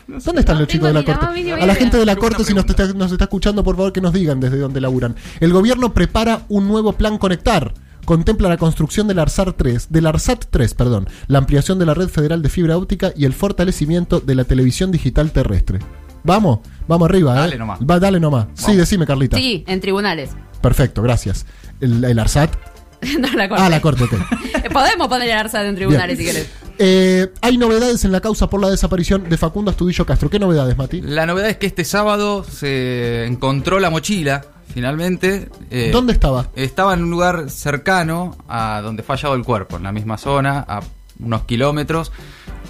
¿Dónde 0.07 0.41
están 0.41 0.55
No 0.55 0.61
los 0.61 0.69
chicos 0.69 0.89
de 0.89 0.95
la 0.95 1.05
corte? 1.05 1.27
A 1.53 1.67
la 1.67 1.75
gente 1.75 1.99
de 1.99 2.07
la 2.07 2.17
corte, 2.17 2.43
si 2.43 2.55
nos 2.55 2.65
está, 2.65 2.87
nos 2.95 3.13
está 3.13 3.25
escuchando, 3.25 3.63
por 3.63 3.77
favor 3.77 3.93
que 3.93 4.01
nos 4.01 4.15
digan 4.15 4.41
desde 4.41 4.59
dónde 4.59 4.81
laburan. 4.81 5.15
El 5.41 5.53
gobierno 5.53 5.93
prepara 5.93 6.47
un 6.49 6.69
nuevo 6.69 6.95
plan 6.95 7.19
conectar. 7.19 7.75
Contempla 8.07 8.49
la 8.49 8.57
construcción 8.57 9.09
del 9.09 9.19
ARSAT 9.19 9.55
3, 9.59 9.89
del 9.91 10.07
ARSAT 10.07 10.47
3, 10.49 10.73
perdón, 10.73 11.07
la 11.27 11.37
ampliación 11.37 11.79
de 11.79 11.85
la 11.85 11.93
red 11.93 12.09
federal 12.09 12.41
de 12.41 12.49
fibra 12.49 12.79
óptica 12.79 13.13
y 13.15 13.27
el 13.27 13.35
fortalecimiento 13.35 14.21
de 14.21 14.35
la 14.37 14.45
televisión 14.45 14.91
digital 14.91 15.33
terrestre. 15.33 15.81
Vamos, 16.25 16.61
vamos 16.87 17.11
arriba, 17.11 17.35
Dale 17.35 17.57
¿eh? 17.57 17.59
nomás. 17.59 17.81
Va, 17.81 18.01
dale 18.01 18.19
nomás. 18.19 18.47
Sí, 18.55 18.63
Vamos. 18.63 18.77
decime, 18.79 19.07
Carlita. 19.07 19.37
Sí, 19.37 19.65
en 19.67 19.81
tribunales. 19.83 20.31
Perfecto, 20.63 21.03
gracias. 21.03 21.45
El, 21.83 22.03
el 22.03 22.19
ARSAT. 22.19 22.57
no, 23.21 23.29
la 23.33 23.49
corte. 23.49 23.65
Ah, 23.65 23.69
la 23.69 23.81
corte, 23.81 24.05
ok. 24.05 24.13
Podemos 24.73 25.09
poner 25.09 25.29
el 25.29 25.37
ARSAT 25.37 25.67
en 25.67 25.75
tribunales 25.77 26.19
Bien. 26.19 26.31
si 26.31 26.37
querés. 26.37 26.53
Eh, 26.79 27.33
hay 27.41 27.59
novedades 27.59 28.05
en 28.05 28.13
la 28.13 28.21
causa 28.21 28.49
por 28.49 28.61
la 28.61 28.71
desaparición 28.71 29.29
de 29.29 29.37
Facundo 29.37 29.71
Astudillo 29.71 30.07
Castro. 30.07 30.31
¿Qué 30.31 30.39
novedades, 30.39 30.77
Mati? 30.77 31.01
La 31.01 31.27
novedad 31.27 31.51
es 31.51 31.57
que 31.57 31.67
este 31.67 31.85
sábado 31.85 32.45
se 32.45 33.27
encontró 33.27 33.81
la 33.81 33.91
mochila, 33.91 34.45
finalmente. 34.73 35.49
Eh, 35.71 35.91
¿Dónde 35.93 36.13
estaba? 36.13 36.49
Estaba 36.55 36.95
en 36.95 37.03
un 37.03 37.11
lugar 37.11 37.51
cercano 37.51 38.37
a 38.49 38.81
donde 38.83 39.03
fue 39.03 39.17
hallado 39.17 39.35
el 39.35 39.43
cuerpo, 39.45 39.77
en 39.77 39.83
la 39.83 39.93
misma 39.93 40.19
zona, 40.19 40.65
a 40.69 40.81
unos 41.19 41.43
kilómetros. 41.45 42.13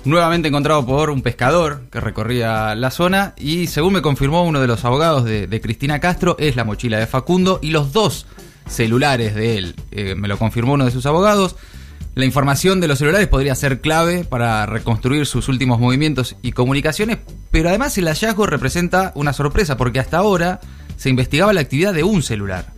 Nuevamente 0.04 0.48
encontrado 0.48 0.86
por 0.86 1.10
un 1.10 1.20
pescador 1.20 1.82
que 1.90 2.00
recorría 2.00 2.74
la 2.74 2.90
zona 2.90 3.34
y 3.36 3.66
según 3.66 3.94
me 3.94 4.00
confirmó 4.00 4.44
uno 4.44 4.60
de 4.60 4.66
los 4.66 4.84
abogados 4.86 5.24
de, 5.24 5.46
de 5.46 5.60
Cristina 5.60 6.00
Castro, 6.00 6.36
es 6.38 6.56
la 6.56 6.64
mochila 6.64 6.98
de 6.98 7.06
Facundo 7.06 7.58
y 7.60 7.72
los 7.72 7.92
dos 7.92 8.24
celulares 8.68 9.35
de 9.35 9.59
él. 9.59 9.74
Eh, 9.90 10.14
me 10.16 10.28
lo 10.28 10.38
confirmó 10.38 10.74
uno 10.74 10.85
de 10.85 10.90
sus 10.90 11.07
abogados. 11.07 11.57
La 12.14 12.24
información 12.24 12.81
de 12.81 12.88
los 12.88 12.98
celulares 12.98 13.28
podría 13.28 13.54
ser 13.54 13.81
clave 13.81 14.24
para 14.24 14.66
reconstruir 14.66 15.26
sus 15.26 15.48
últimos 15.48 15.78
movimientos 15.78 16.37
y 16.42 16.52
comunicaciones, 16.52 17.18
pero 17.50 17.68
además 17.68 17.96
el 17.98 18.07
hallazgo 18.09 18.46
representa 18.46 19.12
una 19.14 19.33
sorpresa 19.33 19.76
porque 19.76 20.00
hasta 20.00 20.18
ahora 20.18 20.59
se 20.96 21.11
investigaba 21.11 21.52
la 21.52 21.61
actividad 21.61 21.94
de 21.94 22.02
un 22.02 22.22
celular 22.24 22.72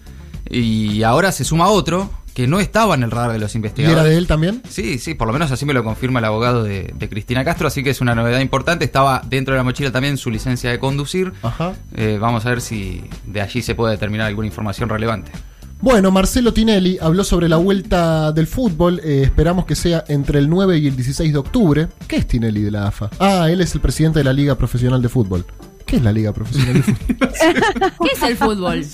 y 0.51 1.03
ahora 1.05 1.33
se 1.33 1.45
suma 1.45 1.69
otro 1.69 2.11
que 2.35 2.47
no 2.47 2.61
estaba 2.61 2.95
en 2.95 3.03
el 3.03 3.11
radar 3.11 3.33
de 3.33 3.39
los 3.39 3.55
¿Y 3.55 3.59
investigadores. 3.59 4.01
era 4.03 4.09
de 4.11 4.17
él 4.17 4.27
también? 4.27 4.63
Sí, 4.69 4.99
sí, 4.99 5.15
por 5.15 5.27
lo 5.27 5.33
menos 5.33 5.51
así 5.51 5.65
me 5.65 5.73
lo 5.73 5.83
confirma 5.85 6.19
el 6.21 6.27
abogado 6.27 6.63
de, 6.63 6.93
de 6.95 7.09
Cristina 7.09 7.45
Castro, 7.45 7.67
así 7.69 7.83
que 7.83 7.91
es 7.91 8.01
una 8.01 8.15
novedad 8.15 8.41
importante. 8.41 8.85
Estaba 8.85 9.23
dentro 9.27 9.55
de 9.55 9.59
la 9.59 9.65
mochila 9.65 9.91
también 9.91 10.17
su 10.17 10.31
licencia 10.31 10.71
de 10.71 10.79
conducir. 10.79 11.33
Ajá. 11.43 11.73
Eh, 11.97 12.19
vamos 12.21 12.47
a 12.47 12.51
ver 12.51 12.61
si 12.61 13.03
de 13.27 13.41
allí 13.41 13.63
se 13.63 13.75
puede 13.75 13.93
determinar 13.95 14.27
alguna 14.29 14.47
información 14.47 14.89
relevante. 14.89 15.33
Bueno, 15.83 16.11
Marcelo 16.11 16.53
Tinelli 16.53 16.99
habló 17.01 17.25
sobre 17.25 17.49
la 17.49 17.57
vuelta 17.57 18.33
del 18.33 18.47
fútbol. 18.47 19.01
eh, 19.03 19.23
esperamos 19.25 19.65
que 19.65 19.75
sea 19.75 20.05
entre 20.09 20.39
el 20.39 20.49
9 20.51 20.77
y 20.79 20.87
el 20.87 20.95
16 20.95 21.33
de 21.33 21.39
octubre. 21.39 21.89
¿Qué 22.07 22.17
es 22.17 22.27
Tinelli 22.27 22.61
de 22.61 22.71
la 22.71 22.89
AFA? 22.89 23.09
Ah, 23.19 23.49
él 23.51 23.63
es 23.63 23.75
el 23.75 23.81
presidente 23.81 24.19
de 24.21 24.25
la 24.25 24.33
Liga 24.35 24.57
Profesional 24.57 25.01
de 25.01 25.09
Fútbol. 25.09 25.47
¿Qué 25.87 25.97
es 25.97 26.03
la 26.03 26.13
Liga 26.13 26.33
Profesional 26.33 26.75
de 26.75 26.83
Fútbol? 26.83 27.29
¿Qué 28.03 28.09
es 28.15 28.23
el 28.23 28.37
fútbol? 28.37 28.85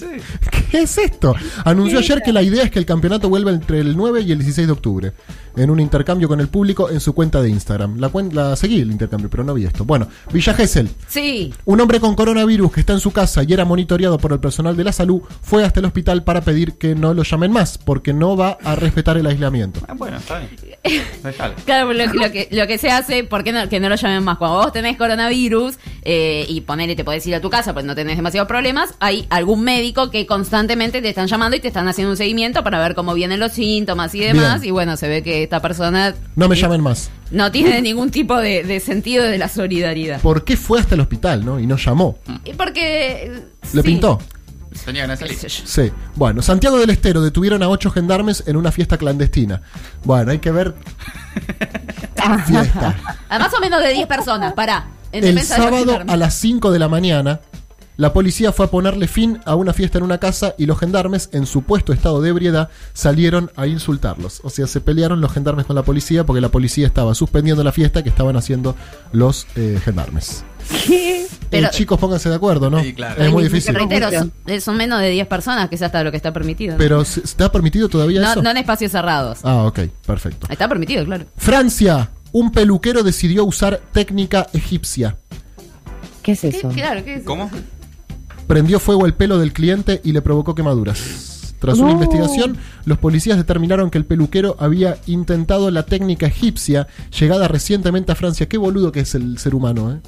¿Qué 0.70 0.82
es 0.82 0.96
esto? 0.96 1.34
Anunció 1.64 1.98
ayer 1.98 2.22
que 2.24 2.32
la 2.32 2.42
idea 2.42 2.62
es 2.62 2.70
que 2.70 2.78
el 2.78 2.86
campeonato 2.86 3.28
vuelva 3.28 3.50
entre 3.50 3.80
el 3.80 3.96
9 3.96 4.20
y 4.20 4.30
el 4.32 4.38
16 4.38 4.68
de 4.68 4.72
octubre, 4.72 5.12
en 5.56 5.70
un 5.70 5.80
intercambio 5.80 6.28
con 6.28 6.40
el 6.40 6.48
público 6.48 6.90
en 6.90 7.00
su 7.00 7.14
cuenta 7.14 7.40
de 7.42 7.48
Instagram. 7.48 7.98
La, 7.98 8.10
cuen- 8.10 8.32
la 8.32 8.56
seguí 8.56 8.80
el 8.80 8.90
intercambio, 8.90 9.28
pero 9.30 9.42
no 9.44 9.54
vi 9.54 9.64
esto. 9.64 9.84
Bueno, 9.84 10.08
Villa 10.32 10.54
Gesell. 10.54 10.88
Sí. 11.08 11.52
Un 11.64 11.80
hombre 11.80 11.98
con 12.00 12.14
coronavirus 12.14 12.72
que 12.72 12.80
está 12.80 12.92
en 12.92 13.00
su 13.00 13.10
casa 13.12 13.42
y 13.42 13.52
era 13.52 13.64
monitoreado 13.64 14.18
por 14.18 14.32
el 14.32 14.40
personal 14.40 14.76
de 14.76 14.84
la 14.84 14.92
salud 14.92 15.22
fue 15.42 15.64
hasta 15.64 15.80
el 15.80 15.86
hospital 15.86 16.24
para 16.24 16.40
pedir 16.42 16.74
que 16.74 16.94
no 16.94 17.14
lo 17.14 17.22
llamen 17.22 17.50
más, 17.52 17.78
porque 17.78 18.12
no 18.12 18.36
va 18.36 18.58
a 18.62 18.74
respetar 18.76 19.16
el 19.16 19.26
aislamiento. 19.26 19.80
Ah, 19.88 19.94
bueno, 19.96 20.16
está 20.18 20.38
bien. 20.40 20.50
Claro, 21.64 21.92
lo, 21.92 22.06
lo 22.06 22.30
que, 22.30 22.48
lo 22.52 22.66
que 22.66 22.78
se 22.78 22.90
hace, 22.90 23.24
¿por 23.24 23.42
qué 23.42 23.52
no, 23.52 23.68
que 23.68 23.80
no 23.80 23.88
lo 23.88 23.96
llamen 23.96 24.22
más? 24.22 24.38
Cuando 24.38 24.58
vos 24.58 24.72
tenés 24.72 24.96
coronavirus 24.96 25.74
eh, 26.02 26.46
y 26.48 26.60
ponele, 26.60 26.94
te 26.94 27.04
podés 27.04 27.26
ir 27.26 27.34
a 27.34 27.40
tu 27.40 27.50
casa, 27.50 27.72
pues 27.72 27.84
no 27.84 27.94
tenés 27.94 28.16
demasiados 28.16 28.46
problemas, 28.48 28.94
hay 29.00 29.26
algún 29.30 29.62
médico 29.62 30.10
que 30.10 30.26
constantemente 30.26 31.02
te 31.02 31.08
están 31.08 31.26
llamando 31.26 31.56
y 31.56 31.60
te 31.60 31.68
están 31.68 31.88
haciendo 31.88 32.12
un 32.12 32.16
seguimiento 32.16 32.62
para 32.62 32.78
ver 32.78 32.94
cómo 32.94 33.14
vienen 33.14 33.40
los 33.40 33.52
síntomas 33.52 34.14
y 34.14 34.20
demás. 34.20 34.60
Bien. 34.60 34.68
Y 34.68 34.70
bueno, 34.72 34.96
se 34.96 35.08
ve 35.08 35.22
que 35.22 35.45
esta 35.46 35.60
persona 35.60 36.14
No 36.36 36.48
me 36.48 36.54
eh, 36.54 36.58
llamen 36.60 36.80
más. 36.80 37.10
no 37.30 37.50
tiene 37.50 37.80
ningún 37.80 38.10
tipo 38.10 38.36
de, 38.36 38.62
de 38.64 38.80
sentido 38.80 39.24
de 39.24 39.38
la 39.38 39.48
solidaridad. 39.48 40.20
¿Por 40.20 40.44
qué 40.44 40.56
fue 40.56 40.78
hasta 40.80 40.94
el 40.94 41.00
hospital, 41.00 41.44
no? 41.44 41.58
Y 41.58 41.66
no 41.66 41.76
llamó. 41.76 42.18
Y 42.44 42.52
Porque... 42.52 43.42
¿Le 43.72 43.82
sí. 43.82 43.86
pintó? 43.86 44.18
Tenía 44.84 45.02
ganas 45.02 45.18
de 45.20 45.34
salir. 45.34 45.50
Sí. 45.50 45.90
Bueno, 46.16 46.42
Santiago 46.42 46.78
del 46.78 46.90
Estero 46.90 47.22
detuvieron 47.22 47.62
a 47.62 47.68
ocho 47.68 47.90
gendarmes 47.90 48.44
en 48.46 48.56
una 48.56 48.70
fiesta 48.70 48.98
clandestina. 48.98 49.62
Bueno, 50.04 50.30
hay 50.32 50.38
que 50.38 50.50
ver. 50.50 50.74
fiesta. 52.46 52.94
A 53.28 53.38
más 53.38 53.52
o 53.54 53.60
menos 53.60 53.82
de 53.82 53.90
10 53.92 54.06
personas, 54.06 54.52
pará. 54.52 54.86
En 55.12 55.24
El 55.24 55.40
sábado 55.40 56.02
a 56.06 56.16
las 56.16 56.34
5 56.34 56.70
de 56.72 56.78
la 56.78 56.88
mañana, 56.88 57.40
la 57.96 58.12
policía 58.12 58.52
fue 58.52 58.66
a 58.66 58.70
ponerle 58.70 59.08
fin 59.08 59.40
a 59.46 59.54
una 59.54 59.72
fiesta 59.72 59.98
en 59.98 60.04
una 60.04 60.18
casa 60.18 60.54
y 60.58 60.66
los 60.66 60.78
gendarmes, 60.78 61.30
en 61.32 61.46
supuesto 61.46 61.92
estado 61.92 62.20
de 62.20 62.28
ebriedad, 62.30 62.68
salieron 62.92 63.50
a 63.56 63.66
insultarlos. 63.66 64.40
O 64.44 64.50
sea, 64.50 64.66
se 64.66 64.80
pelearon 64.80 65.20
los 65.20 65.32
gendarmes 65.32 65.64
con 65.66 65.76
la 65.76 65.82
policía 65.82 66.24
porque 66.26 66.40
la 66.40 66.50
policía 66.50 66.86
estaba 66.86 67.14
suspendiendo 67.14 67.64
la 67.64 67.72
fiesta 67.72 68.02
que 68.02 68.08
estaban 68.10 68.36
haciendo 68.36 68.76
los 69.12 69.46
eh, 69.56 69.80
gendarmes. 69.84 70.44
Pero- 71.50 71.68
Eh, 71.68 71.70
chicos, 71.70 71.98
pónganse 71.98 72.28
de 72.28 72.34
acuerdo, 72.34 72.68
¿no? 72.70 72.82
Sí, 72.82 72.92
claro. 72.92 73.22
Es 73.22 73.30
muy 73.32 73.44
difícil. 73.44 73.74
reitero, 73.74 74.10
son, 74.10 74.32
eh, 74.46 74.60
son 74.60 74.76
menos 74.76 75.00
de 75.00 75.10
10 75.10 75.26
personas, 75.28 75.68
que 75.68 75.76
es 75.76 75.82
hasta 75.82 76.02
lo 76.02 76.10
que 76.10 76.16
está 76.16 76.32
permitido. 76.32 76.76
Pero 76.76 77.04
¿se- 77.04 77.20
¿está 77.20 77.50
permitido 77.52 77.88
todavía 77.88 78.20
no, 78.20 78.30
eso? 78.32 78.42
no 78.42 78.50
en 78.50 78.56
espacios 78.56 78.90
cerrados. 78.92 79.38
Ah, 79.44 79.62
ok, 79.64 79.80
perfecto. 80.06 80.48
Está 80.50 80.68
permitido, 80.68 81.04
claro. 81.04 81.24
Francia, 81.36 82.10
un 82.32 82.50
peluquero 82.52 83.02
decidió 83.04 83.44
usar 83.44 83.80
técnica 83.92 84.48
egipcia. 84.52 85.16
¿Qué 86.22 86.32
es 86.32 86.42
eso? 86.44 86.68
Claro, 86.70 87.04
¿qué 87.04 87.14
es? 87.16 87.22
¿Cómo? 87.24 87.48
Prendió 88.46 88.78
fuego 88.80 89.06
el 89.06 89.14
pelo 89.14 89.38
del 89.38 89.52
cliente 89.52 90.00
y 90.04 90.12
le 90.12 90.22
provocó 90.22 90.54
quemaduras. 90.54 91.32
Tras 91.58 91.78
una 91.78 91.86
No. 91.88 91.92
investigación, 91.94 92.58
los 92.84 92.98
policías 92.98 93.38
determinaron 93.38 93.88
que 93.90 93.96
el 93.96 94.04
peluquero 94.04 94.56
había 94.60 94.98
intentado 95.06 95.70
la 95.70 95.84
técnica 95.86 96.26
egipcia 96.26 96.86
llegada 97.18 97.48
recientemente 97.48 98.12
a 98.12 98.14
Francia. 98.14 98.46
Qué 98.46 98.58
boludo 98.58 98.92
que 98.92 99.00
es 99.00 99.14
el 99.14 99.38
ser 99.38 99.54
humano, 99.54 99.90
¿eh? 99.92 100.00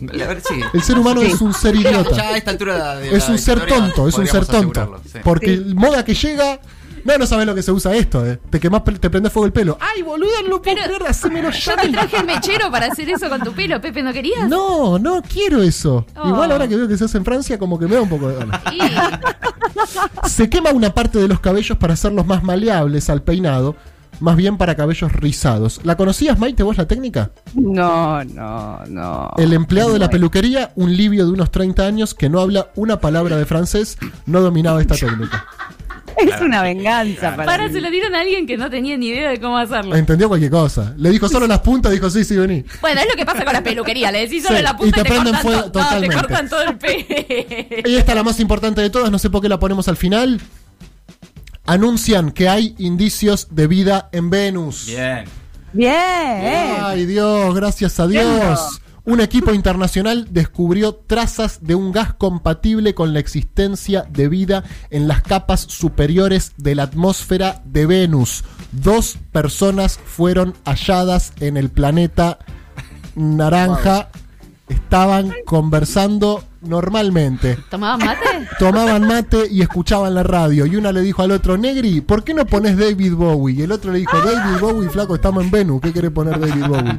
Sí. 0.47 0.61
El 0.75 0.83
ser 0.83 0.99
humano 0.99 1.23
es 1.23 1.41
un 1.41 1.55
ser 1.55 1.75
Ya 1.75 1.91
idiota. 1.91 2.21
a 2.21 2.37
esta 2.37 2.51
altura 2.51 2.97
de 2.97 3.17
Es 3.17 3.29
un 3.31 3.39
ser 3.39 3.65
tonto, 3.67 4.07
es 4.09 4.15
un 4.19 4.27
ser 4.27 4.45
tonto. 4.45 5.01
sí. 5.11 5.19
Porque 5.25 5.55
el 5.55 5.75
moda 5.75 6.05
que 6.05 6.15
llega. 6.15 6.61
No, 7.05 7.19
no 7.19 7.27
sabes 7.27 7.47
lo 7.47 7.55
que 7.55 7.63
se 7.63 7.73
usa 7.73 7.95
esto, 7.97 8.25
¿eh? 8.27 8.39
Te 8.51 8.61
quemás, 8.61 8.83
te 9.01 9.11
prende 9.11 9.31
fuego 9.31 9.47
el 9.47 9.53
pelo. 9.53 9.79
¡Ay, 9.81 10.03
boludo, 10.03 10.31
no 10.45 10.49
lo 10.49 10.63
puedo 10.63 10.77
Pero- 10.77 10.97
creer! 10.97 11.11
¡Hacémelo 11.11 11.51
Yo 11.51 11.59
ya! 11.59 11.77
te 11.83 11.89
traje 11.89 12.17
el 12.19 12.27
mechero 12.27 12.71
para 12.71 12.87
hacer 12.87 13.09
eso 13.11 13.29
con 13.29 13.41
tu 13.43 13.53
pelo, 13.53 13.81
Pepe, 13.81 14.03
¿no 14.03 14.13
querías? 14.13 14.49
No, 14.49 14.99
no 14.99 15.23
quiero 15.23 15.63
eso. 15.63 16.07
Oh. 16.17 16.29
Igual 16.29 16.53
ahora 16.53 16.69
que 16.69 16.77
veo 16.77 16.89
que 16.89 16.97
se 16.97 17.05
hace 17.05 17.19
en 17.19 17.25
Francia, 17.25 17.59
como 17.59 17.79
que 17.79 17.87
me 17.87 17.95
da 17.97 18.03
un 18.03 18.09
poco 18.09 18.29
de 18.29 18.37
ganas. 18.37 18.61
Y- 18.73 18.79
Se 20.29 20.49
quema 20.51 20.71
una 20.73 20.95
parte 20.95 21.19
de 21.19 21.29
los 21.29 21.41
cabellos 21.41 21.79
para 21.79 21.95
hacerlos 21.95 22.27
más 22.27 22.43
maleables 22.43 23.09
al 23.11 23.23
peinado, 23.23 23.77
más 24.21 24.37
bien 24.37 24.57
para 24.59 24.75
cabellos 24.75 25.13
rizados. 25.13 25.81
¿La 25.85 25.97
conocías, 25.97 26.39
Maite, 26.39 26.63
vos 26.63 26.77
la 26.77 26.87
técnica? 26.87 27.31
No, 27.55 28.25
no, 28.25 28.81
no. 28.89 29.31
El 29.37 29.53
empleado 29.53 29.93
de 29.93 29.99
la 30.01 30.11
peluquería, 30.11 30.73
un 30.75 30.97
libio 30.97 31.27
de 31.27 31.33
unos 31.33 31.51
30 31.51 31.85
años 31.87 32.15
que 32.15 32.29
no 32.29 32.41
habla 32.41 32.69
una 32.75 33.01
palabra 33.01 33.37
de 33.37 33.47
francés, 33.47 33.97
no 34.27 34.41
dominaba 34.41 34.81
esta 34.81 34.97
técnica. 34.97 35.47
Es 36.19 36.41
una 36.41 36.63
venganza 36.63 37.31
para, 37.37 37.45
Para, 37.45 37.69
se 37.71 37.81
lo 37.81 37.91
dieron 37.91 38.15
a 38.15 38.21
alguien 38.21 38.47
que 38.47 38.57
no 38.57 38.69
tenía 38.71 38.97
ni 38.97 39.09
idea 39.09 39.31
de 39.31 39.41
cómo 39.41 39.57
hacerlo. 39.57 39.95
Entendió 39.97 40.29
cualquier 40.29 40.51
cosa. 40.51 40.95
Le 40.97 41.11
dijo 41.11 41.29
solo 41.29 41.47
las 41.47 41.61
puntas, 41.61 41.93
dijo 41.93 42.11
sí, 42.11 42.25
sí, 42.25 42.37
vení. 42.37 42.65
Bueno, 42.81 43.01
es 43.01 43.07
lo 43.09 43.15
que 43.17 43.25
pasa 43.25 43.45
con 43.45 43.53
la 43.53 43.63
peluquería. 43.63 44.11
Le 44.11 44.21
decís 44.21 44.43
solo 44.45 44.57
Sí, 44.59 44.63
la 44.65 44.71
y 44.71 44.75
punta 44.75 44.95
te 44.97 45.01
y 45.01 45.03
te, 45.03 45.09
prenden 45.09 45.35
cortan, 45.35 45.43
fuego 45.43 45.61
to- 45.61 45.67
no, 45.67 45.73
te 45.73 45.79
totalmente. 45.81 46.17
cortan 46.17 46.49
todo 46.49 46.63
el 46.63 46.77
pelo. 46.79 47.89
Y 47.89 47.97
esta 47.97 48.13
es 48.13 48.17
la 48.17 48.23
más 48.25 48.41
importante 48.41 48.81
de 48.81 48.91
todas, 48.91 49.11
no 49.11 49.19
sé 49.19 49.31
por 49.31 49.41
qué 49.43 49.49
la 49.49 49.59
ponemos 49.59 49.87
al 49.89 49.97
final. 49.97 50.41
Anuncian 51.67 52.31
que 52.33 52.49
hay 52.49 52.75
indicios 52.79 53.49
de 53.51 53.67
vida 53.67 54.09
en 54.13 54.31
Venus. 54.31 54.87
Bien. 54.87 55.25
Bien. 55.73 55.93
Ay 56.83 57.05
Dios, 57.05 57.55
gracias 57.55 58.01
a 58.01 58.07
Dios. 58.07 58.81
Un 59.09 59.23
equipo 59.23 59.55
internacional 59.55 60.29
descubrió 60.33 60.95
trazas 60.95 61.61
de 61.63 61.75
un 61.75 61.93
gas 61.93 62.13
compatible 62.13 62.95
con 62.95 63.15
la 63.15 63.21
existencia 63.21 64.03
de 64.03 64.29
vida 64.29 64.65
en 64.91 65.09
las 65.09 65.23
capas 65.23 65.63
superiores 65.63 66.53
de 66.59 66.75
la 66.75 66.83
atmósfera 66.83 67.63
de 67.65 67.87
Venus. 67.87 68.45
Dos 68.71 69.17
personas 69.33 69.99
fueron 70.05 70.53
halladas 70.67 71.33
en 71.41 71.57
el 71.57 71.71
planeta 71.71 72.39
naranja. 73.15 74.11
Estaban 74.69 75.33
conversando 75.47 76.45
normalmente. 76.61 77.59
¿Tomaban 77.71 78.01
mate? 78.05 78.49
Tomaban 78.59 79.07
mate 79.07 79.49
y 79.51 79.63
escuchaban 79.63 80.15
la 80.15 80.23
radio. 80.23 80.67
Y 80.67 80.77
una 80.77 80.93
le 80.93 81.01
dijo 81.01 81.23
al 81.23 81.31
otro, 81.31 81.57
Negri, 81.57 82.01
¿por 82.01 82.25
qué 82.25 82.35
no 82.35 82.47
pones 82.47 82.77
David 82.77 83.15
Bowie? 83.15 83.57
Y 83.57 83.63
el 83.63 83.73
otro 83.73 83.93
le 83.93 84.01
dijo, 84.01 84.17
David 84.19 84.61
Bowie, 84.61 84.89
flaco, 84.89 85.15
estamos 85.15 85.45
en 85.45 85.51
Venus. 85.51 85.81
¿Qué 85.81 85.93
querés 85.93 86.11
poner 86.11 86.39
David 86.39 86.67
Bowie? 86.67 86.99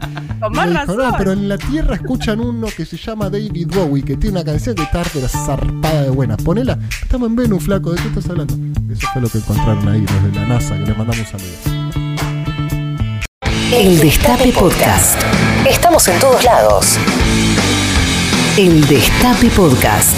Y 0.51 0.69
le 0.69 0.79
dijo, 0.79 0.95
no, 0.95 1.15
pero 1.17 1.31
en 1.31 1.49
la 1.49 1.57
Tierra 1.57 1.95
escuchan 1.95 2.39
uno 2.39 2.67
que 2.75 2.85
se 2.85 2.97
llama 2.97 3.29
David 3.29 3.67
Bowie, 3.73 4.03
que 4.03 4.17
tiene 4.17 4.39
una 4.39 4.45
canción 4.45 4.75
que 4.75 4.83
está 4.83 5.03
pero 5.13 5.27
zarpada 5.27 6.03
de 6.03 6.09
buena. 6.09 6.37
Ponela, 6.37 6.77
estamos 7.01 7.29
en 7.29 7.35
Venus, 7.35 7.63
flaco, 7.63 7.91
¿de 7.91 8.01
qué 8.01 8.07
estás 8.07 8.29
hablando? 8.29 8.55
Eso 8.91 9.07
fue 9.13 9.21
lo 9.21 9.29
que 9.29 9.39
encontraron 9.39 9.87
ahí 9.87 10.01
los 10.01 10.23
de 10.23 10.39
la 10.39 10.45
NASA, 10.45 10.75
que 10.77 10.85
les 10.85 10.97
mandamos 10.97 11.27
saludos. 11.27 11.79
El 13.71 13.99
Destape 13.99 14.51
Podcast. 14.51 15.21
Estamos 15.67 16.07
en 16.07 16.19
todos 16.19 16.43
lados. 16.43 16.97
El 18.59 18.81
Destape 18.89 19.49
Podcast. 19.51 20.17